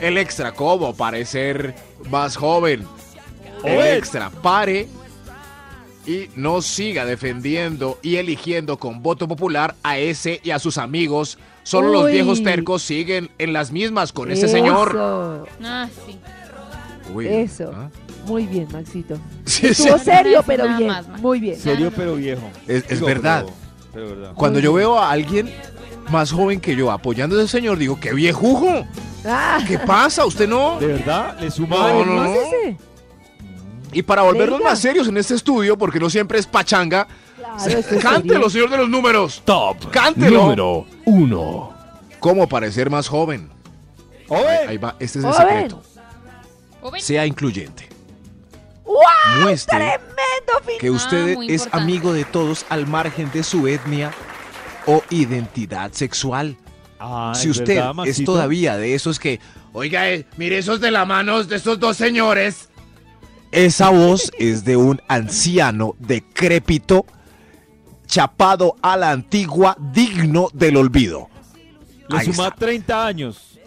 El 0.00 0.18
extra, 0.18 0.52
¿cómo? 0.52 0.94
Parecer 0.94 1.74
más 2.10 2.36
joven. 2.36 2.86
El 3.64 3.80
extra, 3.96 4.30
pare 4.30 4.88
y 6.06 6.28
no 6.36 6.62
siga 6.62 7.04
defendiendo 7.04 7.98
y 8.02 8.16
eligiendo 8.16 8.78
con 8.78 9.02
voto 9.02 9.26
popular 9.26 9.74
a 9.82 9.98
ese 9.98 10.40
y 10.44 10.50
a 10.50 10.58
sus 10.58 10.78
amigos. 10.78 11.38
Solo 11.62 11.88
los 11.90 12.04
Uy. 12.04 12.12
viejos 12.12 12.42
tercos 12.44 12.82
siguen 12.82 13.30
en 13.38 13.52
las 13.52 13.72
mismas 13.72 14.12
con 14.12 14.30
ese 14.30 14.46
señor. 14.48 14.90
Eso, 14.90 15.46
Ah, 15.64 15.88
sí. 16.06 16.18
Uy, 17.12 17.26
Eso. 17.26 17.72
¿ah? 17.74 17.88
Muy 18.26 18.46
bien, 18.46 18.68
Maxito. 18.72 19.16
Sí, 19.44 19.72
sí. 19.74 19.88
Estuvo 19.88 19.98
serio, 19.98 20.32
Nada 20.32 20.44
pero 20.46 20.76
bien. 20.76 20.92
Muy 21.20 21.40
bien. 21.40 21.58
Serio, 21.58 21.92
pero 21.94 22.14
viejo. 22.16 22.50
Es, 22.68 22.84
es 22.88 23.00
verdad. 23.00 23.44
Pero, 23.46 23.65
pero 23.96 24.08
verdad. 24.10 24.32
Cuando 24.34 24.60
yo 24.60 24.72
veo 24.74 24.98
a 24.98 25.10
alguien 25.10 25.52
más 26.10 26.30
joven 26.30 26.60
que 26.60 26.76
yo 26.76 26.92
apoyando 26.92 27.36
a 27.36 27.42
ese 27.42 27.48
señor, 27.58 27.78
digo, 27.78 27.98
¡qué 27.98 28.12
viejujo! 28.12 28.86
Ah, 29.24 29.58
¿Qué 29.66 29.78
pasa? 29.78 30.24
¿Usted 30.24 30.46
no? 30.48 30.78
¿De 30.78 30.86
verdad? 30.86 31.36
¿Le 31.40 31.50
suma? 31.50 31.76
No, 31.92 32.04
no, 32.04 32.14
no. 32.24 32.34
Y 33.92 34.02
para 34.02 34.22
volvernos 34.22 34.58
Venga. 34.58 34.70
más 34.70 34.78
serios 34.78 35.08
en 35.08 35.16
este 35.16 35.34
estudio, 35.34 35.76
porque 35.78 35.98
no 35.98 36.10
siempre 36.10 36.38
es 36.38 36.46
pachanga, 36.46 37.08
Claro, 37.36 37.80
cántelo, 38.02 38.34
serio. 38.34 38.50
señor 38.50 38.70
de 38.70 38.76
los 38.78 38.88
números. 38.88 39.42
Top 39.44 39.90
Cántelo. 39.90 40.42
número 40.42 40.86
1. 41.06 41.74
¿Cómo 42.20 42.46
parecer 42.48 42.90
más 42.90 43.08
joven? 43.08 43.48
Obed. 44.28 44.68
Ahí 44.68 44.76
va, 44.76 44.96
este 44.98 45.20
es 45.20 45.24
el 45.24 45.32
Joven. 45.32 45.48
secreto. 45.48 45.82
Joven. 46.82 47.00
Sea 47.00 47.24
incluyente. 47.26 47.88
¡Guau! 48.96 49.42
Muestre 49.42 49.76
Tremendo 49.76 50.52
final. 50.64 50.78
que 50.80 50.90
usted 50.90 51.34
muy 51.34 51.46
es 51.48 51.62
importante. 51.64 51.82
amigo 51.82 52.12
de 52.12 52.24
todos 52.24 52.64
al 52.70 52.86
margen 52.86 53.30
de 53.32 53.42
su 53.42 53.66
etnia 53.68 54.10
o 54.86 55.02
identidad 55.10 55.92
sexual. 55.92 56.56
Ah, 56.98 57.32
si 57.34 57.50
¿es 57.50 57.58
usted 57.58 57.74
verdad, 57.76 58.06
es 58.06 58.24
todavía 58.24 58.76
de 58.78 58.94
esos 58.94 59.18
que, 59.18 59.38
oiga, 59.74 60.08
eh, 60.10 60.24
mire 60.38 60.56
esos 60.58 60.80
de 60.80 60.90
la 60.90 61.04
mano 61.04 61.42
de 61.44 61.56
estos 61.56 61.78
dos 61.78 61.96
señores. 61.96 62.70
Esa 63.52 63.90
voz 63.90 64.30
es 64.38 64.64
de 64.64 64.76
un 64.76 65.00
anciano 65.08 65.94
decrépito, 65.98 67.04
chapado 68.06 68.76
a 68.82 68.96
la 68.96 69.10
antigua, 69.10 69.76
digno 69.92 70.48
del 70.54 70.76
olvido. 70.76 71.28
Le 72.08 72.18
Ahí 72.18 72.26
suma 72.32 72.48
está. 72.48 72.56
30 72.60 73.06
años. 73.06 73.58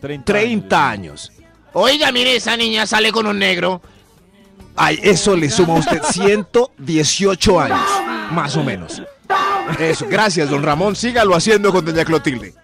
30, 0.00 0.24
30 0.24 0.88
años. 0.90 1.32
Oiga, 1.72 2.12
mire, 2.12 2.36
esa 2.36 2.56
niña 2.56 2.86
sale 2.86 3.10
con 3.10 3.26
un 3.26 3.38
negro. 3.38 3.82
Ay, 4.76 5.00
eso 5.02 5.34
le 5.36 5.50
suma 5.50 5.74
a 5.74 5.78
usted 5.78 6.02
118 6.02 7.60
años, 7.60 7.88
más 8.30 8.56
o 8.56 8.62
menos. 8.62 9.02
Eso, 9.78 10.06
gracias, 10.08 10.50
don 10.50 10.62
Ramón. 10.62 10.94
Sígalo 10.94 11.34
haciendo 11.34 11.72
con 11.72 11.84
doña 11.84 12.04
Clotilde. 12.04 12.54